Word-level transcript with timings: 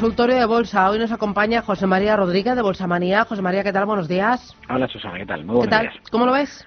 Consultorio 0.00 0.36
de 0.36 0.46
Bolsa. 0.46 0.88
Hoy 0.88 0.98
nos 0.98 1.12
acompaña 1.12 1.60
José 1.60 1.86
María 1.86 2.16
Rodríguez 2.16 2.56
de 2.56 2.62
Bolsa 2.62 2.86
Manía. 2.86 3.26
José 3.26 3.42
María, 3.42 3.62
¿qué 3.62 3.70
tal? 3.70 3.84
Buenos 3.84 4.08
días. 4.08 4.56
Hola 4.70 4.88
Susana, 4.88 5.18
¿qué 5.18 5.26
tal? 5.26 5.44
Muy 5.44 5.56
buenos 5.56 5.66
¿Qué 5.66 5.70
tal? 5.76 5.90
días. 5.92 6.10
¿Cómo 6.10 6.24
lo 6.24 6.32
ves? 6.32 6.66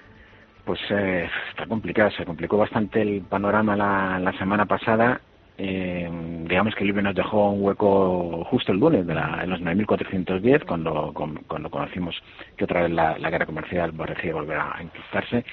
Pues 0.64 0.78
eh, 0.90 1.28
está 1.50 1.66
complicado, 1.66 2.12
se 2.12 2.24
complicó 2.24 2.58
bastante 2.58 3.02
el 3.02 3.22
panorama 3.22 3.74
la, 3.74 4.20
la 4.20 4.38
semana 4.38 4.66
pasada. 4.66 5.20
Eh, 5.58 6.08
digamos 6.48 6.76
que 6.76 6.84
el 6.84 6.90
IBE 6.90 7.02
nos 7.02 7.16
dejó 7.16 7.50
un 7.50 7.64
hueco 7.64 8.44
justo 8.44 8.70
el 8.70 8.78
lunes 8.78 9.04
de 9.04 9.14
la, 9.14 9.40
en 9.42 9.50
los 9.50 9.60
9.410 9.60 10.64
cuando, 10.64 11.12
con- 11.12 11.42
cuando 11.48 11.70
conocimos 11.70 12.14
que 12.56 12.62
otra 12.64 12.82
vez 12.82 12.92
la, 12.92 13.18
la 13.18 13.30
guerra 13.30 13.46
comercial 13.46 13.92
parecía 13.94 14.32
volver 14.32 14.58
a 14.60 14.76
enquistarse. 14.80 15.44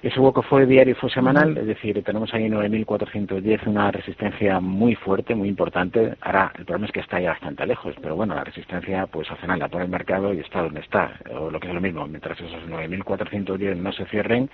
Ese 0.00 0.20
hueco 0.20 0.42
fue 0.42 0.64
diario 0.64 0.92
y 0.92 0.94
fue 0.94 1.10
semanal, 1.10 1.58
es 1.58 1.66
decir, 1.66 2.00
tenemos 2.04 2.32
ahí 2.32 2.48
9.410, 2.48 3.66
una 3.66 3.90
resistencia 3.90 4.60
muy 4.60 4.94
fuerte, 4.94 5.34
muy 5.34 5.48
importante. 5.48 6.14
Ahora, 6.20 6.52
el 6.56 6.64
problema 6.64 6.86
es 6.86 6.92
que 6.92 7.00
está 7.00 7.18
ya 7.18 7.30
bastante 7.30 7.66
lejos, 7.66 7.96
pero 8.00 8.14
bueno, 8.14 8.36
la 8.36 8.44
resistencia, 8.44 9.08
pues 9.08 9.28
al 9.28 9.38
final 9.38 9.58
la 9.58 9.68
pone 9.68 9.84
el 9.84 9.90
mercado 9.90 10.32
y 10.32 10.38
está 10.38 10.62
donde 10.62 10.80
está, 10.80 11.18
o 11.34 11.50
lo 11.50 11.58
que 11.58 11.66
es 11.66 11.74
lo 11.74 11.80
mismo, 11.80 12.06
mientras 12.06 12.38
esos 12.38 12.62
9.410 12.68 13.74
no 13.76 13.90
se 13.90 14.04
cierren, 14.06 14.48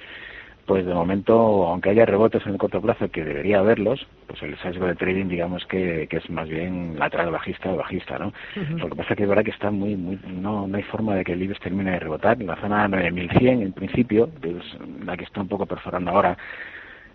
pues 0.67 0.87
de 0.87 0.95
momento, 0.95 1.67
aunque 1.67 1.91
haya 1.91 2.07
rebotes 2.07 2.45
en 2.47 2.53
el 2.53 2.59
corto 2.59 2.81
plazo, 2.81 3.11
que 3.11 3.25
debería 3.25 3.59
haberlos, 3.59 4.07
pues 4.27 4.43
el 4.43 4.57
sesgo 4.59 4.87
de 4.87 4.95
trading, 4.95 5.27
digamos 5.27 5.65
que, 5.67 6.07
que 6.09 6.19
es 6.19 6.31
más 6.31 6.49
bien 6.49 6.99
lateral 6.99 7.31
bajista 7.31 7.73
o 7.73 7.77
bajista, 7.77 8.19
¿no? 8.19 8.33
Lo 8.79 8.89
que 8.89 8.97
pasa 8.97 9.13
es 9.13 9.17
que 9.17 9.23
es 9.25 9.29
verdad 9.29 9.45
que 9.45 9.51
está 9.51 9.71
muy, 9.71 9.97
muy, 9.97 10.19
no, 10.27 10.67
no 10.67 10.77
hay 10.77 10.83
forma 10.85 11.15
de 11.15 11.25
que 11.25 11.33
el 11.33 11.43
IBEX 11.43 11.61
termine 11.61 11.93
de 11.93 12.01
rebotar. 12.01 12.41
La 12.43 12.57
zona 12.57 12.89
9100, 12.89 13.63
en 13.63 13.73
principio, 13.73 14.31
que 14.41 14.51
es 14.51 14.79
la 15.05 15.17
que 15.17 15.25
está 15.25 15.41
un 15.41 15.49
poco 15.49 15.67
perforando 15.67 16.11
ahora, 16.11 16.37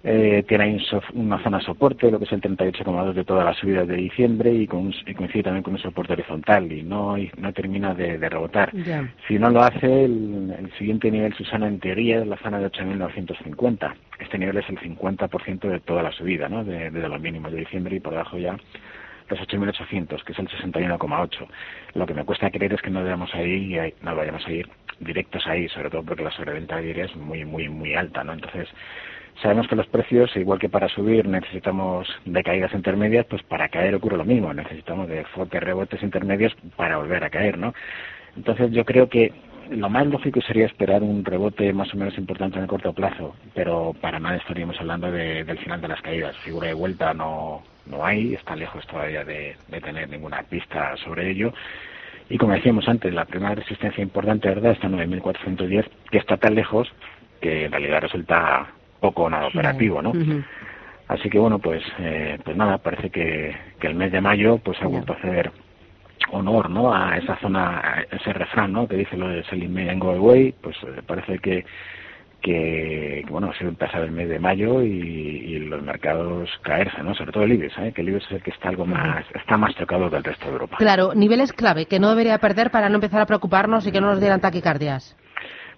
eh, 0.03 0.43
tiene 0.47 0.63
ahí 0.63 0.73
un 0.75 0.79
sof- 0.79 1.11
una 1.13 1.41
zona 1.43 1.57
de 1.59 1.65
soporte, 1.65 2.09
lo 2.09 2.19
que 2.19 2.25
es 2.25 2.31
el 2.31 2.41
38,2 2.41 3.13
de 3.13 3.25
todas 3.25 3.43
las 3.45 3.57
subidas 3.57 3.87
de 3.87 3.95
diciembre 3.97 4.51
y, 4.53 4.65
con 4.65 4.79
un- 4.87 4.95
y 5.05 5.13
coincide 5.13 5.43
también 5.43 5.63
con 5.63 5.73
un 5.73 5.79
soporte 5.79 6.13
horizontal 6.13 6.71
y 6.71 6.83
no, 6.83 7.17
y 7.17 7.29
no 7.37 7.51
termina 7.53 7.93
de, 7.93 8.17
de 8.17 8.29
rebotar. 8.29 8.71
Si 9.27 9.37
no 9.37 9.49
lo 9.49 9.61
hace, 9.61 10.05
el, 10.05 10.55
el 10.57 10.71
siguiente 10.77 11.11
nivel, 11.11 11.33
Susana, 11.33 11.67
en 11.67 11.79
teoría 11.79 12.19
es 12.19 12.27
la 12.27 12.37
zona 12.37 12.59
de 12.59 12.67
8.950. 12.71 13.93
Este 14.19 14.37
nivel 14.37 14.57
es 14.57 14.69
el 14.69 14.77
50% 14.79 15.59
de 15.67 15.79
toda 15.81 16.01
la 16.03 16.11
subida, 16.11 16.47
¿no? 16.49 16.63
De, 16.63 16.89
de 16.91 17.09
los 17.09 17.19
mínimos 17.21 17.51
de 17.51 17.59
diciembre 17.59 17.95
y 17.95 17.99
por 17.99 18.13
debajo 18.13 18.37
ya 18.37 18.55
los 19.29 19.39
8.800, 19.41 20.23
que 20.23 20.31
es 20.31 20.39
el 20.39 20.47
61,8. 20.47 21.45
Lo 21.93 22.05
que 22.07 22.13
me 22.15 22.23
cuesta 22.25 22.49
creer 22.49 22.73
es 22.73 22.81
que 22.81 22.89
no 22.89 23.03
debamos 23.03 23.33
a 23.35 23.41
ir, 23.43 23.61
y 23.63 23.77
ahí- 23.77 23.93
no 24.01 24.15
vayamos 24.15 24.45
a 24.47 24.51
ir 24.51 24.67
directos 24.99 25.45
ahí, 25.45 25.67
sobre 25.69 25.89
todo 25.91 26.03
porque 26.03 26.23
la 26.23 26.31
sobreventa 26.31 26.77
diaria 26.79 27.05
es 27.05 27.15
muy, 27.15 27.45
muy, 27.45 27.69
muy 27.69 27.93
alta, 27.93 28.23
¿no? 28.23 28.33
Entonces, 28.33 28.67
sabemos 29.41 29.67
que 29.67 29.75
los 29.75 29.87
precios, 29.87 30.35
igual 30.35 30.59
que 30.59 30.69
para 30.69 30.89
subir 30.89 31.27
necesitamos 31.27 32.07
de 32.25 32.43
caídas 32.43 32.73
intermedias, 32.73 33.25
pues 33.25 33.43
para 33.43 33.69
caer 33.69 33.95
ocurre 33.95 34.17
lo 34.17 34.25
mismo, 34.25 34.53
necesitamos 34.53 35.07
de 35.07 35.23
fuertes 35.25 35.61
rebotes 35.63 36.03
intermedios 36.03 36.55
para 36.75 36.97
volver 36.97 37.23
a 37.23 37.29
caer, 37.29 37.57
¿no? 37.57 37.73
Entonces 38.35 38.71
yo 38.71 38.85
creo 38.85 39.09
que 39.09 39.31
lo 39.69 39.89
más 39.89 40.07
lógico 40.07 40.41
sería 40.41 40.65
esperar 40.65 41.03
un 41.03 41.23
rebote 41.23 41.71
más 41.73 41.93
o 41.93 41.97
menos 41.97 42.17
importante 42.17 42.57
en 42.57 42.63
el 42.63 42.67
corto 42.69 42.91
plazo, 42.93 43.35
pero 43.53 43.93
para 44.01 44.19
nada 44.19 44.37
estaríamos 44.37 44.79
hablando 44.79 45.11
de- 45.11 45.43
del 45.43 45.59
final 45.59 45.79
de 45.79 45.87
las 45.89 46.01
caídas. 46.01 46.35
Figura 46.39 46.67
de 46.67 46.73
vuelta 46.73 47.13
no, 47.13 47.61
no 47.85 48.03
hay, 48.05 48.33
está 48.33 48.55
lejos 48.55 48.85
todavía 48.87 49.23
de, 49.23 49.55
de 49.67 49.81
tener 49.81 50.09
ninguna 50.09 50.41
pista 50.43 50.95
sobre 50.97 51.29
ello. 51.29 51.53
Y 52.29 52.37
como 52.37 52.53
decíamos 52.53 52.87
antes, 52.87 53.13
la 53.13 53.25
primera 53.25 53.55
resistencia 53.55 54.01
importante, 54.01 54.47
¿verdad?, 54.49 54.71
está 54.71 54.87
en 54.87 54.93
9.410, 54.97 55.85
que 56.11 56.17
está 56.17 56.37
tan 56.37 56.55
lejos 56.55 56.91
que 57.41 57.65
en 57.65 57.71
realidad 57.71 58.01
resulta 58.01 58.67
poco 58.99 59.29
nada 59.29 59.47
operativo, 59.47 60.01
¿no? 60.01 60.13
Así 61.07 61.29
que 61.29 61.39
bueno, 61.39 61.59
pues 61.59 61.81
eh, 61.99 62.37
pues 62.43 62.55
nada, 62.55 62.77
parece 62.77 63.09
que, 63.09 63.55
que 63.79 63.87
el 63.87 63.95
mes 63.95 64.11
de 64.11 64.21
mayo 64.21 64.59
pues 64.59 64.79
ha 64.81 64.87
vuelto 64.87 65.13
a 65.13 65.15
hacer 65.15 65.51
honor, 66.31 66.69
¿no? 66.69 66.93
A 66.93 67.17
esa 67.17 67.35
zona, 67.37 67.79
a 67.79 68.01
ese 68.01 68.31
refrán, 68.33 68.73
¿no? 68.73 68.87
Que 68.87 68.97
dice 68.97 69.17
lo 69.17 69.27
de 69.27 69.43
selling 69.45 69.73
me 69.73 69.89
and 69.89 70.01
go 70.01 70.11
away, 70.11 70.53
pues 70.61 70.75
eh, 70.83 71.01
parece 71.05 71.39
que 71.39 71.65
que 72.41 73.23
que, 73.25 73.31
bueno, 73.31 73.49
ha 73.49 73.57
sido 73.57 73.69
empezar 73.69 74.01
el 74.01 74.11
mes 74.11 74.29
de 74.29 74.39
mayo 74.39 74.81
y, 74.81 74.87
y 74.87 75.59
los 75.59 75.81
mercados 75.81 76.49
caerse, 76.61 77.03
¿no? 77.03 77.13
Sobre 77.13 77.31
todo 77.31 77.43
el 77.43 77.53
IBEX, 77.53 77.77
¿eh? 77.79 77.91
Que 77.93 78.01
el 78.01 78.09
IBEX 78.09 78.25
es 78.27 78.31
el 78.33 78.43
que 78.43 78.51
está 78.51 78.69
algo 78.69 78.85
más, 78.85 79.25
está 79.35 79.57
más 79.57 79.75
tocado 79.75 80.09
que 80.09 80.17
el 80.17 80.23
resto 80.23 80.45
de 80.45 80.51
Europa. 80.53 80.77
Claro, 80.77 81.13
niveles 81.15 81.51
clave 81.51 81.85
que 81.85 81.99
no 81.99 82.09
debería 82.09 82.37
perder 82.37 82.71
para 82.71 82.87
no 82.87 82.95
empezar 82.95 83.19
a 83.19 83.25
preocuparnos 83.25 83.85
y 83.87 83.91
que 83.91 83.99
no 83.99 84.07
nos 84.07 84.19
dieran 84.19 84.39
taquicardias. 84.39 85.17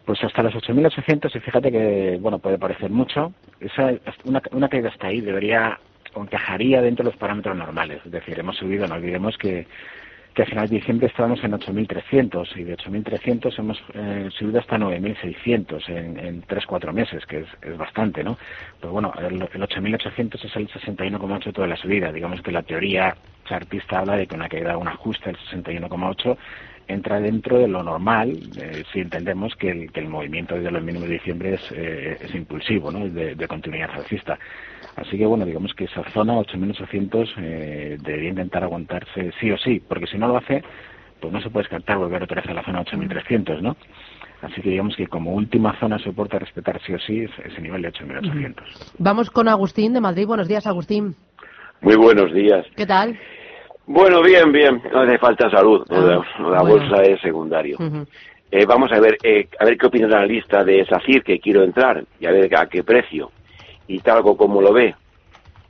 Pues 0.06 0.24
hasta 0.24 0.44
los 0.44 0.54
8.800 0.56 1.36
y 1.36 1.40
fíjate 1.40 1.72
que, 1.72 2.18
bueno, 2.20 2.40
puede 2.40 2.58
parecer 2.58 2.90
mucho. 2.90 3.34
Esa, 3.60 3.94
una, 4.26 4.70
caída 4.70 4.90
hasta 4.90 5.08
ahí 5.08 5.22
debería 5.22 5.80
encajaría 6.16 6.82
dentro 6.82 7.04
de 7.06 7.12
los 7.12 7.20
parámetros 7.20 7.56
normales. 7.56 8.02
Es 8.06 8.12
decir, 8.12 8.38
hemos 8.40 8.58
subido, 8.58 8.88
no 8.88 8.96
olvidemos 8.96 9.38
que, 9.38 9.68
que 10.34 10.44
a 10.44 10.46
final 10.46 10.68
de 10.68 10.76
diciembre 10.76 11.08
estábamos 11.08 11.44
en 11.44 11.52
8.300 11.52 12.58
y 12.58 12.64
de 12.64 12.78
8.300 12.78 13.60
hemos 13.60 13.84
eh, 13.94 14.30
subido 14.38 14.60
hasta 14.60 14.78
9.600 14.78 15.90
en, 15.90 16.20
en 16.20 16.44
3-4 16.44 16.92
meses, 16.94 17.26
que 17.26 17.46
es, 17.62 17.78
bastante, 17.78 18.24
¿no? 18.24 18.38
Pues 18.80 18.92
bueno, 18.92 19.14
el, 19.20 19.36
el 19.42 19.62
8.800 19.62 20.46
es 20.46 20.56
el 20.56 20.68
61,8 20.70 21.46
de 21.46 21.54
toda 21.54 21.68
la 21.68 21.78
subida. 21.78 22.12
Digamos 22.12 22.42
que 22.42 22.52
la 22.52 22.64
teoría 22.64 23.16
chartista 23.46 24.00
habla 24.00 24.18
de 24.18 24.28
que 24.28 24.36
una 24.36 24.50
caída, 24.50 24.78
un 24.78 24.88
ajuste 24.88 25.32
del 25.32 25.38
61,8 25.38 26.38
entra 26.88 27.20
dentro 27.20 27.60
de 27.60 27.68
lo 27.68 27.84
normal 27.84 28.38
eh, 28.58 28.84
si 28.92 29.00
entendemos 29.00 29.56
que 29.56 29.70
el, 29.70 29.92
que 29.92 30.00
el 30.00 30.08
movimiento 30.08 30.56
desde 30.56 30.72
los 30.72 30.84
mínimos 30.84 31.08
de 31.08 31.16
diciembre 31.16 31.56
es, 31.56 31.62
eh, 31.72 32.18
es 32.22 32.36
impulsivo, 32.36 32.92
¿no? 32.92 33.06
Es 33.06 33.14
de, 33.14 33.36
de 33.36 33.48
continuidad 33.48 33.92
alcista. 33.92 34.38
Así 34.96 35.18
que 35.18 35.26
bueno, 35.26 35.46
digamos 35.46 35.74
que 35.74 35.86
esa 35.86 36.04
zona 36.12 36.36
8.800 36.36 37.34
eh, 37.38 37.98
debería 38.02 38.30
intentar 38.30 38.64
aguantarse 38.64 39.32
sí 39.40 39.52
o 39.52 39.58
sí, 39.58 39.82
porque 39.88 40.08
si 40.08 40.18
no 40.18 40.28
lo 40.28 40.38
hace, 40.38 40.64
pues 41.20 41.32
no 41.32 41.42
se 41.42 41.50
puede 41.50 41.64
descartar 41.64 41.98
volver 41.98 42.24
otra 42.24 42.42
vez 42.42 42.50
a 42.50 42.54
la 42.54 42.64
zona 42.64 42.84
8.300, 42.84 43.62
¿no? 43.62 43.78
Así 44.42 44.62
que 44.62 44.72
digamos 44.72 44.96
que 44.96 45.08
como 45.08 45.34
última 45.34 45.80
zona 45.80 45.98
de 45.98 46.04
soporte 46.04 46.36
a 46.36 46.40
respetar 46.40 46.82
sí 46.86 46.94
o 46.94 47.00
sí 47.00 47.22
es 47.22 47.32
ese 47.46 47.62
nivel 47.62 47.84
de 47.84 47.94
8.800. 47.94 48.56
Vamos 48.98 49.30
con 49.30 49.48
Agustín 49.48 49.94
de 49.94 50.02
Madrid. 50.02 50.26
Buenos 50.26 50.48
días, 50.48 50.66
Agustín. 50.66 51.16
Muy 51.82 51.96
buenos 51.96 52.34
días. 52.34 52.66
¿Qué 52.76 52.86
tal? 52.86 53.18
Bueno, 53.88 54.22
bien, 54.22 54.52
bien. 54.52 54.82
No 54.92 55.02
hace 55.02 55.18
falta 55.18 55.50
salud. 55.50 55.86
Ah, 55.90 55.96
la 56.40 56.50
la 56.50 56.62
bueno. 56.62 56.64
bolsa 56.90 57.04
es 57.04 57.20
secundario. 57.22 57.78
Eh, 58.52 58.66
vamos 58.66 58.92
a 58.92 59.00
ver, 59.00 59.18
eh, 59.24 59.48
a 59.60 59.66
ver 59.66 59.78
qué 59.78 59.88
opina 59.88 60.08
la 60.08 60.26
lista 60.26 60.64
de 60.64 60.86
SACIR 60.86 61.24
que 61.24 61.40
quiero 61.40 61.64
entrar 61.64 62.04
y 62.20 62.26
a 62.26 62.32
ver 62.32 62.54
a 62.56 62.66
qué 62.68 62.84
precio 62.84 63.32
y 63.88 64.00
tal 64.00 64.22
como 64.24 64.62
lo 64.62 64.74
ve. 64.74 64.94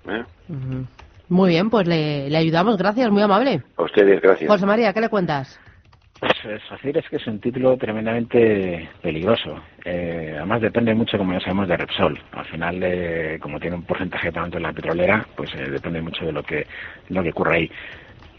¿Eh? 0.07 0.23
Muy 1.29 1.49
bien, 1.49 1.69
pues 1.69 1.87
le, 1.87 2.29
le 2.29 2.37
ayudamos. 2.37 2.77
Gracias, 2.77 3.09
muy 3.11 3.21
amable. 3.21 3.61
A 3.77 3.83
ustedes, 3.83 4.21
gracias. 4.21 4.49
José 4.49 4.65
María, 4.65 4.93
¿qué 4.93 5.01
le 5.01 5.09
cuentas? 5.09 5.59
Pues 6.21 6.33
eh, 6.45 6.59
SACIR 6.69 6.99
es 6.99 7.09
que 7.09 7.15
es 7.15 7.25
un 7.25 7.39
título 7.39 7.75
tremendamente 7.77 8.87
peligroso. 9.01 9.59
Eh, 9.83 10.35
además 10.37 10.61
depende 10.61 10.93
mucho, 10.93 11.17
como 11.17 11.33
ya 11.33 11.39
sabemos, 11.39 11.67
de 11.67 11.75
Repsol. 11.75 12.21
Al 12.33 12.45
final, 12.45 12.79
eh, 12.83 13.39
como 13.41 13.59
tiene 13.59 13.77
un 13.77 13.81
porcentaje 13.85 14.31
tan 14.31 14.43
alto 14.43 14.57
en 14.57 14.63
la 14.63 14.71
petrolera, 14.71 15.25
pues 15.35 15.51
eh, 15.55 15.71
depende 15.71 15.99
mucho 15.99 16.23
de 16.23 16.31
lo 16.31 16.43
que 16.43 16.67
lo 17.09 17.23
que 17.23 17.31
ocurra 17.31 17.55
ahí. 17.55 17.71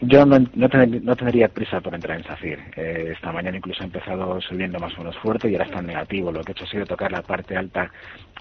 Yo 0.07 0.25
no, 0.25 0.39
no, 0.55 0.69
tener- 0.69 1.03
no 1.03 1.15
tendría 1.15 1.47
prisa 1.49 1.79
por 1.79 1.93
entrar 1.95 2.17
en 2.17 2.23
SACIR. 2.25 2.59
Eh, 2.75 3.09
esta 3.15 3.31
mañana 3.31 3.57
incluso 3.57 3.83
ha 3.83 3.85
empezado 3.85 4.41
subiendo 4.41 4.79
más 4.79 4.93
o 4.95 4.99
menos 4.99 5.17
fuerte 5.17 5.49
y 5.49 5.53
ahora 5.53 5.65
está 5.65 5.79
en 5.79 5.87
negativo. 5.87 6.31
Lo 6.31 6.41
que 6.43 6.51
he 6.51 6.53
hecho 6.53 6.65
ha 6.65 6.67
sido 6.67 6.85
tocar 6.85 7.11
la 7.11 7.21
parte 7.21 7.55
alta 7.55 7.91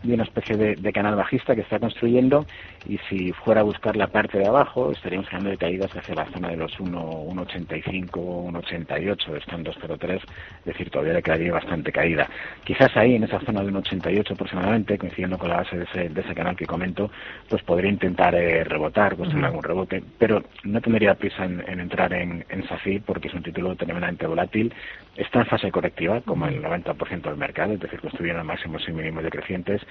de 0.03 0.15
una 0.15 0.25
especie 0.25 0.57
de, 0.57 0.75
de 0.77 0.93
canal 0.93 1.15
bajista 1.15 1.55
que 1.55 1.61
está 1.61 1.79
construyendo 1.79 2.45
y 2.89 2.99
si 3.09 3.33
fuera 3.33 3.61
a 3.61 3.65
buscar 3.65 3.97
la 3.97 4.09
parte 4.09 4.39
de 4.39 4.47
abajo 4.47 4.91
estaríamos 4.91 5.29
hablando 5.29 5.51
de 5.51 5.59
caídas 5.59 5.95
hacia 5.97 6.15
la 6.17 6.25
zona 6.33 6.49
de 6.49 6.57
los 6.57 6.81
1, 6.81 6.99
1,85, 7.27 8.11
1,88, 8.11 9.37
están 9.37 9.65
2,03, 9.65 10.15
es 10.17 10.65
decir, 10.65 10.91
todavía 10.91 11.13
le 11.15 11.23
quedaría 11.23 11.53
bastante 11.53 11.93
caída. 11.93 12.29
Quizás 12.65 12.97
ahí, 12.97 13.15
en 13.15 13.25
esa 13.25 13.39
zona 13.41 13.63
de 13.63 13.71
1,88 13.73 14.33
aproximadamente, 14.33 14.99
coincidiendo 14.99 15.39
con 15.39 15.51
la 15.51 15.59
base 15.59 15.77
de 15.79 15.85
ese, 15.85 16.09
de 16.09 16.21
ese 16.21 16.35
canal 16.35 16.57
que 16.57 16.67
comento, 16.67 17.09
pues 17.49 17.63
podría 17.63 17.91
intentar 17.91 18.35
eh, 18.35 18.65
rebotar, 18.65 19.17
construir 19.17 19.45
algún 19.45 19.63
rebote, 19.63 20.03
pero 20.19 20.43
no 20.65 20.81
tendría 20.81 21.15
prisa 21.15 21.45
en, 21.45 21.52
en 21.61 21.81
entrar 21.81 22.13
en, 22.13 22.45
en 22.49 22.67
SACIR 22.69 23.03
porque 23.03 23.29
es 23.29 23.35
un 23.35 23.43
título 23.43 23.75
tremendamente 23.77 24.27
volátil, 24.27 24.73
está 25.17 25.41
en 25.41 25.47
fase 25.47 25.71
correctiva, 25.71 26.21
como 26.23 26.47
el 26.47 26.63
90% 26.63 27.23
del 27.23 27.37
mercado, 27.37 27.75
es 27.75 27.81
decir, 27.81 28.01
construyendo 28.01 28.45
máximos 28.45 28.83
y 28.89 28.93
mínimos 28.93 29.25
decrecientes, 29.25 29.83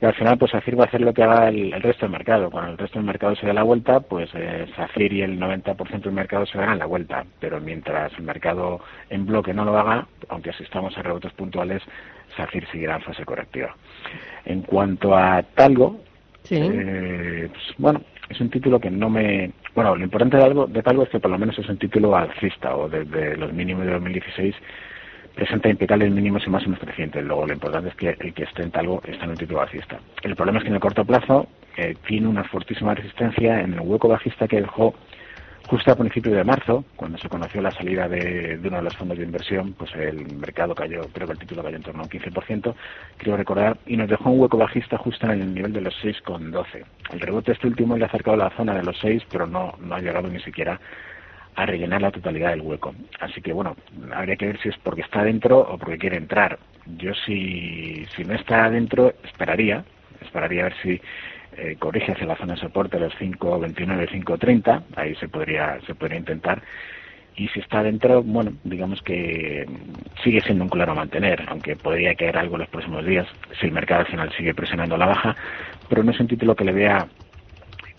y 0.00 0.04
al 0.04 0.14
final 0.14 0.36
pues 0.36 0.50
SACIR 0.50 0.78
va 0.78 0.84
a 0.84 0.86
hacer 0.88 1.00
lo 1.00 1.14
que 1.14 1.22
haga 1.22 1.48
el, 1.48 1.72
resto 1.80 2.04
del 2.04 2.12
mercado. 2.12 2.50
Cuando 2.50 2.72
el 2.72 2.78
resto 2.78 2.98
del 2.98 3.06
mercado 3.06 3.34
se 3.34 3.46
da 3.46 3.54
la 3.54 3.62
vuelta, 3.62 4.00
pues 4.00 4.28
eh, 4.34 4.66
SACIR 4.76 5.12
y 5.12 5.22
el 5.22 5.40
90% 5.40 6.02
del 6.02 6.12
mercado 6.12 6.44
se 6.44 6.58
darán 6.58 6.78
la 6.78 6.84
vuelta. 6.84 7.24
Pero 7.40 7.60
mientras 7.60 8.12
el 8.18 8.24
mercado 8.24 8.80
en 9.08 9.24
bloque 9.24 9.54
no 9.54 9.64
lo 9.64 9.78
haga, 9.78 10.06
aunque 10.28 10.50
asistamos 10.50 10.96
a 10.98 11.02
rebotes 11.02 11.32
puntuales, 11.32 11.82
SACIR 12.36 12.66
seguirá 12.70 12.96
en 12.96 13.02
fase 13.02 13.24
correctiva. 13.24 13.74
En 14.44 14.62
cuanto 14.62 15.16
a 15.16 15.42
Talgo, 15.42 15.98
eh, 16.50 17.48
pues, 17.50 17.74
bueno, 17.78 18.02
es 18.28 18.40
un 18.40 18.50
título 18.50 18.78
que 18.78 18.90
no 18.90 19.08
me... 19.08 19.50
Bueno, 19.76 19.94
lo 19.94 20.02
importante 20.02 20.38
de, 20.38 20.42
algo, 20.42 20.66
de 20.66 20.82
Talgo 20.82 21.02
es 21.02 21.10
que 21.10 21.20
por 21.20 21.30
lo 21.30 21.36
menos 21.36 21.58
es 21.58 21.68
un 21.68 21.76
título 21.76 22.16
alcista 22.16 22.74
o 22.74 22.88
desde 22.88 23.36
los 23.36 23.52
mínimos 23.52 23.84
de 23.84 23.92
2016 23.92 24.54
presenta 25.34 25.68
impecables 25.68 26.10
mínimos 26.10 26.46
y 26.46 26.50
máximos 26.50 26.78
crecientes. 26.78 27.22
Luego, 27.22 27.46
lo 27.46 27.52
importante 27.52 27.90
es 27.90 27.94
que 27.94 28.16
el 28.18 28.32
que 28.32 28.44
esté 28.44 28.62
en 28.62 28.70
talgo 28.70 29.02
está 29.06 29.24
en 29.24 29.32
un 29.32 29.36
título 29.36 29.58
bajista. 29.58 30.00
El 30.22 30.34
problema 30.34 30.58
es 30.58 30.64
que 30.64 30.70
en 30.70 30.76
el 30.76 30.80
corto 30.80 31.04
plazo 31.04 31.46
eh, 31.76 31.94
tiene 32.06 32.26
una 32.26 32.44
fortísima 32.44 32.94
resistencia 32.94 33.60
en 33.60 33.74
el 33.74 33.80
hueco 33.80 34.08
bajista 34.08 34.48
que 34.48 34.62
dejó 34.62 34.94
justo 35.66 35.90
a 35.90 35.96
principios 35.96 36.36
de 36.36 36.44
marzo, 36.44 36.84
cuando 36.94 37.18
se 37.18 37.28
conoció 37.28 37.60
la 37.60 37.72
salida 37.72 38.08
de, 38.08 38.58
uno 38.64 38.76
de 38.76 38.82
los 38.82 38.96
fondos 38.96 39.18
de 39.18 39.24
inversión, 39.24 39.72
pues 39.74 39.94
el 39.94 40.36
mercado 40.36 40.74
cayó, 40.74 41.02
creo 41.12 41.26
que 41.26 41.32
el 41.32 41.38
título 41.38 41.62
cayó 41.62 41.76
en 41.76 41.82
torno 41.82 42.02
a 42.02 42.04
un 42.04 42.10
15%, 42.10 42.74
quiero 43.16 43.36
recordar, 43.36 43.76
y 43.86 43.96
nos 43.96 44.08
dejó 44.08 44.30
un 44.30 44.40
hueco 44.40 44.58
bajista 44.58 44.96
justo 44.98 45.26
en 45.26 45.42
el 45.42 45.54
nivel 45.54 45.72
de 45.72 45.80
los 45.80 45.94
6,12. 46.02 46.84
El 47.12 47.20
rebote 47.20 47.52
este 47.52 47.66
último 47.66 47.96
le 47.96 48.04
ha 48.04 48.08
acercado 48.08 48.34
a 48.34 48.44
la 48.44 48.56
zona 48.56 48.74
de 48.74 48.84
los 48.84 48.96
6, 49.00 49.24
pero 49.30 49.46
no, 49.46 49.74
no 49.80 49.94
ha 49.94 50.00
llegado 50.00 50.28
ni 50.28 50.40
siquiera 50.40 50.80
a 51.56 51.66
rellenar 51.66 52.02
la 52.02 52.12
totalidad 52.12 52.50
del 52.50 52.60
hueco. 52.60 52.94
Así 53.18 53.40
que 53.40 53.52
bueno, 53.52 53.76
habría 54.14 54.36
que 54.36 54.46
ver 54.46 54.60
si 54.60 54.68
es 54.68 54.76
porque 54.78 55.00
está 55.00 55.24
dentro 55.24 55.58
o 55.60 55.78
porque 55.78 55.98
quiere 55.98 56.18
entrar. 56.18 56.58
Yo 56.98 57.12
si, 57.24 58.04
si 58.14 58.24
no 58.24 58.34
está 58.34 58.70
dentro, 58.70 59.14
esperaría, 59.24 59.84
esperaría 60.20 60.62
a 60.62 60.64
ver 60.64 60.76
si 60.82 61.00
eh, 61.56 61.76
corrige 61.78 62.12
hacia 62.12 62.26
la 62.26 62.36
zona 62.36 62.54
de 62.54 62.60
soporte 62.60 62.98
los 62.98 63.14
5.29, 63.14 64.08
5.30, 64.08 64.82
ahí 64.96 65.14
se 65.16 65.28
podría, 65.28 65.80
se 65.86 65.94
podría 65.94 66.18
intentar. 66.18 66.62
Y 67.36 67.48
si 67.48 67.60
está 67.60 67.82
dentro, 67.82 68.22
bueno, 68.22 68.52
digamos 68.64 69.02
que 69.02 69.66
sigue 70.24 70.40
siendo 70.40 70.64
un 70.64 70.70
claro 70.70 70.92
a 70.92 70.94
mantener, 70.96 71.44
aunque 71.48 71.76
podría 71.76 72.14
caer 72.14 72.38
algo 72.38 72.54
en 72.54 72.60
los 72.60 72.68
próximos 72.70 73.04
días 73.04 73.26
si 73.60 73.66
el 73.66 73.72
mercado 73.72 74.00
al 74.00 74.06
final 74.06 74.32
sigue 74.32 74.54
presionando 74.54 74.96
la 74.96 75.06
baja, 75.06 75.36
pero 75.88 76.02
no 76.02 76.12
es 76.12 76.20
un 76.20 76.28
título 76.28 76.56
que 76.56 76.64
le 76.64 76.72
vea 76.72 77.06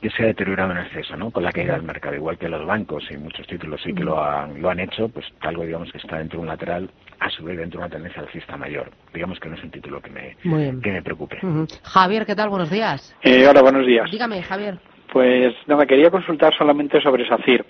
que 0.01 0.09
se 0.09 0.23
ha 0.23 0.27
deteriorado 0.27 0.71
en 0.71 0.77
exceso, 0.77 1.15
¿no? 1.15 1.31
Con 1.31 1.43
la 1.43 1.51
caída 1.51 1.73
del 1.73 1.83
mercado, 1.83 2.15
igual 2.15 2.37
que 2.37 2.47
los 2.47 2.65
bancos 2.65 3.03
y 3.09 3.17
muchos 3.17 3.47
títulos 3.47 3.81
sí 3.83 3.93
que 3.93 4.03
lo 4.03 4.23
han, 4.23 4.61
lo 4.61 4.69
han 4.69 4.79
hecho, 4.79 5.09
pues 5.09 5.25
algo 5.41 5.63
digamos 5.63 5.91
que 5.91 5.97
está 5.97 6.17
dentro 6.17 6.37
de 6.37 6.43
un 6.43 6.47
lateral, 6.47 6.89
a 7.19 7.29
su 7.29 7.43
vez 7.43 7.57
dentro 7.57 7.79
de 7.79 7.85
una 7.85 7.93
tendencia 7.93 8.21
alcista 8.21 8.57
mayor. 8.57 8.91
Digamos 9.13 9.39
que 9.39 9.49
no 9.49 9.55
es 9.55 9.63
un 9.63 9.71
título 9.71 10.01
que 10.01 10.11
me, 10.11 10.35
que 10.81 10.91
me 10.91 11.01
preocupe. 11.01 11.39
Javier, 11.83 12.25
¿qué 12.25 12.35
tal? 12.35 12.49
Buenos 12.49 12.69
días. 12.69 13.15
Eh, 13.23 13.47
hola, 13.47 13.61
buenos 13.61 13.85
días. 13.87 14.09
Dígame, 14.11 14.43
Javier. 14.43 14.77
Pues 15.11 15.55
no, 15.65 15.77
me 15.77 15.87
quería 15.87 16.11
consultar 16.11 16.55
solamente 16.55 17.01
sobre 17.01 17.27
SACIR. 17.27 17.65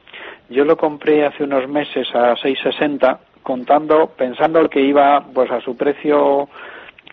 Yo 0.50 0.65
lo 0.65 0.75
compré 0.75 1.25
hace 1.25 1.44
unos 1.44 1.69
meses 1.69 2.07
a 2.13 2.35
6.60, 2.35 3.19
contando, 3.44 4.07
pensando 4.18 4.68
que 4.69 4.81
iba 4.81 5.24
pues 5.33 5.50
a 5.51 5.62
su 5.62 5.77
precio 5.77 6.50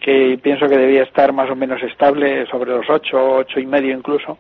que 0.01 0.39
pienso 0.43 0.67
que 0.67 0.77
debía 0.77 1.05
estar 1.05 1.33
más 1.33 1.49
o 1.51 1.57
menos 1.57 1.83
estable 1.83 2.47
sobre 2.47 2.73
los 2.73 2.89
8, 2.89 3.37
ocho 3.37 3.61
y 3.61 3.67
medio 3.67 3.97
incluso 3.97 4.39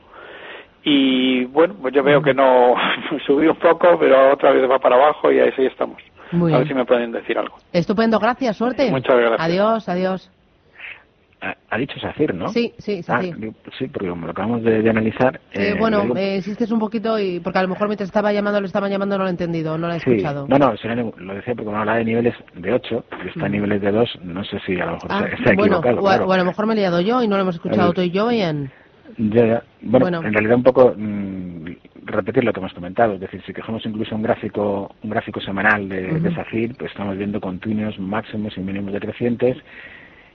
y 0.84 1.44
bueno, 1.46 1.74
pues 1.80 1.94
yo 1.94 2.02
veo 2.02 2.22
que 2.22 2.34
no 2.34 2.74
subí 3.26 3.46
un 3.46 3.56
poco, 3.56 3.98
pero 3.98 4.32
otra 4.32 4.52
vez 4.52 4.70
va 4.70 4.78
para 4.78 4.96
abajo 4.96 5.32
y 5.32 5.40
ahí 5.40 5.50
sí 5.56 5.64
estamos. 5.64 5.96
a 6.32 6.58
ver 6.58 6.68
si 6.68 6.74
me 6.74 6.84
pueden 6.84 7.10
decir 7.10 7.38
algo. 7.38 7.56
Estupendo, 7.72 8.18
gracias, 8.18 8.56
suerte. 8.56 8.90
Muchas 8.90 9.16
gracias. 9.16 9.40
Adiós, 9.40 9.88
adiós. 9.88 10.30
Ha, 11.68 11.76
dicho 11.76 11.98
SACIR, 12.00 12.34
¿no? 12.34 12.48
Sí, 12.48 12.72
sí, 12.78 13.00
ah, 13.00 13.20
SACIR. 13.20 13.52
sí, 13.78 13.88
porque 13.88 14.08
como 14.08 14.24
lo 14.24 14.32
acabamos 14.32 14.62
de, 14.62 14.88
analizar... 14.88 15.40
Eh, 15.52 15.72
eh 15.72 15.76
bueno, 15.78 16.04
eh, 16.16 16.40
si 16.40 16.52
es 16.52 16.70
un 16.70 16.78
poquito, 16.78 17.18
y 17.18 17.40
porque 17.40 17.58
a 17.58 17.62
lo 17.62 17.68
mejor 17.68 17.88
mientras 17.88 18.08
estaba 18.08 18.32
llamando, 18.32 18.60
lo 18.60 18.66
estaba 18.66 18.88
llamando, 18.88 19.18
no 19.18 19.24
lo 19.24 19.28
he 19.28 19.32
entendido, 19.32 19.76
no 19.76 19.88
lo 19.88 19.92
he 19.92 19.96
escuchado. 19.98 20.46
No, 20.48 20.58
no, 20.58 20.72
lo 21.18 21.34
decía 21.34 21.54
porque 21.54 21.70
me 21.70 21.76
hablaba 21.76 21.98
de 21.98 22.04
niveles 22.04 22.34
de 22.54 22.72
8 22.72 23.04
y 23.24 23.28
está 23.28 23.46
en 23.46 23.52
niveles 23.52 23.82
de 23.82 23.92
2, 23.92 24.10
no 24.22 24.44
sé 24.44 24.58
si 24.64 24.80
a 24.80 24.86
lo 24.86 24.92
mejor 24.92 25.10
ah, 25.12 25.26
está 25.38 25.52
equivocado. 25.52 26.00
O, 26.00 26.32
a, 26.32 26.38
lo 26.38 26.44
mejor 26.46 26.66
me 26.66 26.72
he 26.72 26.76
liado 26.76 27.00
yo 27.02 27.22
y 27.22 27.28
no 27.28 27.36
lo 27.36 27.42
hemos 27.42 27.56
escuchado 27.56 27.92
tú 27.92 28.00
y 28.00 28.10
yo 28.10 28.28
bien. 28.28 28.70
Ya, 29.16 29.62
Bueno, 29.80 30.22
en 30.24 30.32
realidad 30.32 30.56
un 30.56 30.62
poco 30.62 30.94
mm, 30.96 31.66
repetir 32.04 32.44
lo 32.44 32.52
que 32.52 32.60
hemos 32.60 32.74
comentado, 32.74 33.14
es 33.14 33.20
decir, 33.20 33.42
si 33.46 33.52
cogemos 33.52 33.84
incluso 33.86 34.14
un 34.14 34.22
gráfico 34.22 34.94
un 35.02 35.10
gráfico 35.10 35.40
semanal 35.40 35.88
de, 35.88 36.20
de 36.20 36.34
SACIR, 36.34 36.74
pues 36.76 36.90
estamos 36.90 37.16
viendo 37.16 37.40
continuos 37.40 37.98
máximos 37.98 38.56
y 38.56 38.60
mínimos 38.60 38.92
decrecientes 38.92 39.56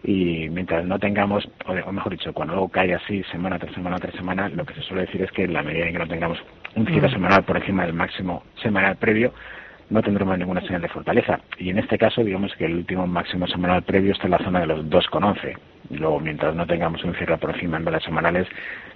y 0.04 0.48
mientras 0.50 0.86
no 0.86 0.98
tengamos, 0.98 1.48
o, 1.66 1.92
mejor 1.92 2.14
dicho, 2.14 2.34
cuando 2.34 2.54
luego 2.54 2.70
cae 2.70 2.94
así 2.94 3.22
semana 3.32 3.60
tras 3.60 3.74
semana 3.74 3.98
tras 3.98 4.16
semana, 4.16 4.48
lo 4.50 4.66
que 4.66 4.74
se 4.74 4.82
suele 4.82 5.02
decir 5.02 5.22
es 5.22 5.32
que 5.32 5.44
en 5.44 5.54
la 5.54 5.64
medida 5.64 5.88
en 5.88 5.94
que 5.94 6.00
no 6.00 6.08
tengamos 6.08 6.40
un 6.76 6.86
cierre 6.86 7.10
semanal 7.10 7.44
por 7.44 7.58
encima 7.58 7.86
del 7.86 7.94
máximo 7.94 8.44
semanal 8.62 8.96
previo, 8.96 9.34
no 9.90 10.02
tendremos 10.02 10.38
ninguna 10.38 10.62
señal 10.62 10.82
de 10.82 10.88
fortaleza. 10.88 11.40
Y 11.58 11.70
en 11.70 11.80
este 11.80 11.98
caso, 11.98 12.24
digamos 12.24 12.54
que 12.56 12.66
el 12.66 12.76
último 12.76 13.08
máximo 13.08 13.48
semanal 13.48 13.84
previo 13.84 14.14
está 14.14 14.26
en 14.26 14.32
la 14.32 14.38
zona 14.38 14.62
de 14.62 14.68
los 14.68 14.86
2,11. 14.86 15.58
Luego, 15.90 16.20
mientras 16.20 16.54
no 16.56 16.68
tengamos 16.68 17.04
un 17.04 17.16
cierre 17.16 17.38
por 17.38 17.50
encima 17.52 17.78
en 17.78 17.86
velas 17.86 18.04
semanales, 18.04 18.48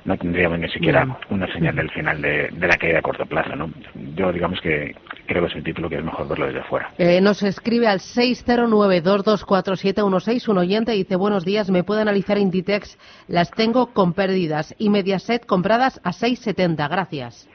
no 0.05 0.15
tendríamos 0.17 0.59
ni 0.59 0.69
siquiera 0.69 1.17
una 1.29 1.51
señal 1.51 1.75
del 1.75 1.89
final 1.89 2.21
de, 2.21 2.51
la 2.51 2.77
caída 2.77 2.99
a 2.99 3.01
corto 3.01 3.25
plazo. 3.25 3.55
¿no? 3.55 3.71
Yo, 4.15 4.31
digamos 4.31 4.61
que 4.61 4.95
creo 5.25 5.41
que 5.43 5.49
es 5.49 5.55
el 5.55 5.63
título 5.63 5.89
que 5.89 5.97
es 5.97 6.03
mejor 6.03 6.27
verlo 6.27 6.45
desde 6.45 6.61
fuera. 6.63 6.91
Eh, 6.97 7.19
nos 7.21 7.41
escribe 7.41 7.87
al 7.87 7.97
609-224716 7.99 10.49
un 10.49 10.59
oyente 10.59 10.91
dice: 10.91 11.15
Buenos 11.15 11.45
días, 11.45 11.71
¿me 11.71 11.83
puede 11.83 12.01
analizar 12.01 12.37
Inditex? 12.37 12.99
Las 13.27 13.49
tengo 13.51 13.93
con 13.93 14.13
pérdidas 14.13 14.75
y 14.77 14.89
Mediaset 14.89 15.45
compradas 15.45 16.01
a 16.03 16.11
6,70. 16.11 16.89
Gracias. 16.89 17.49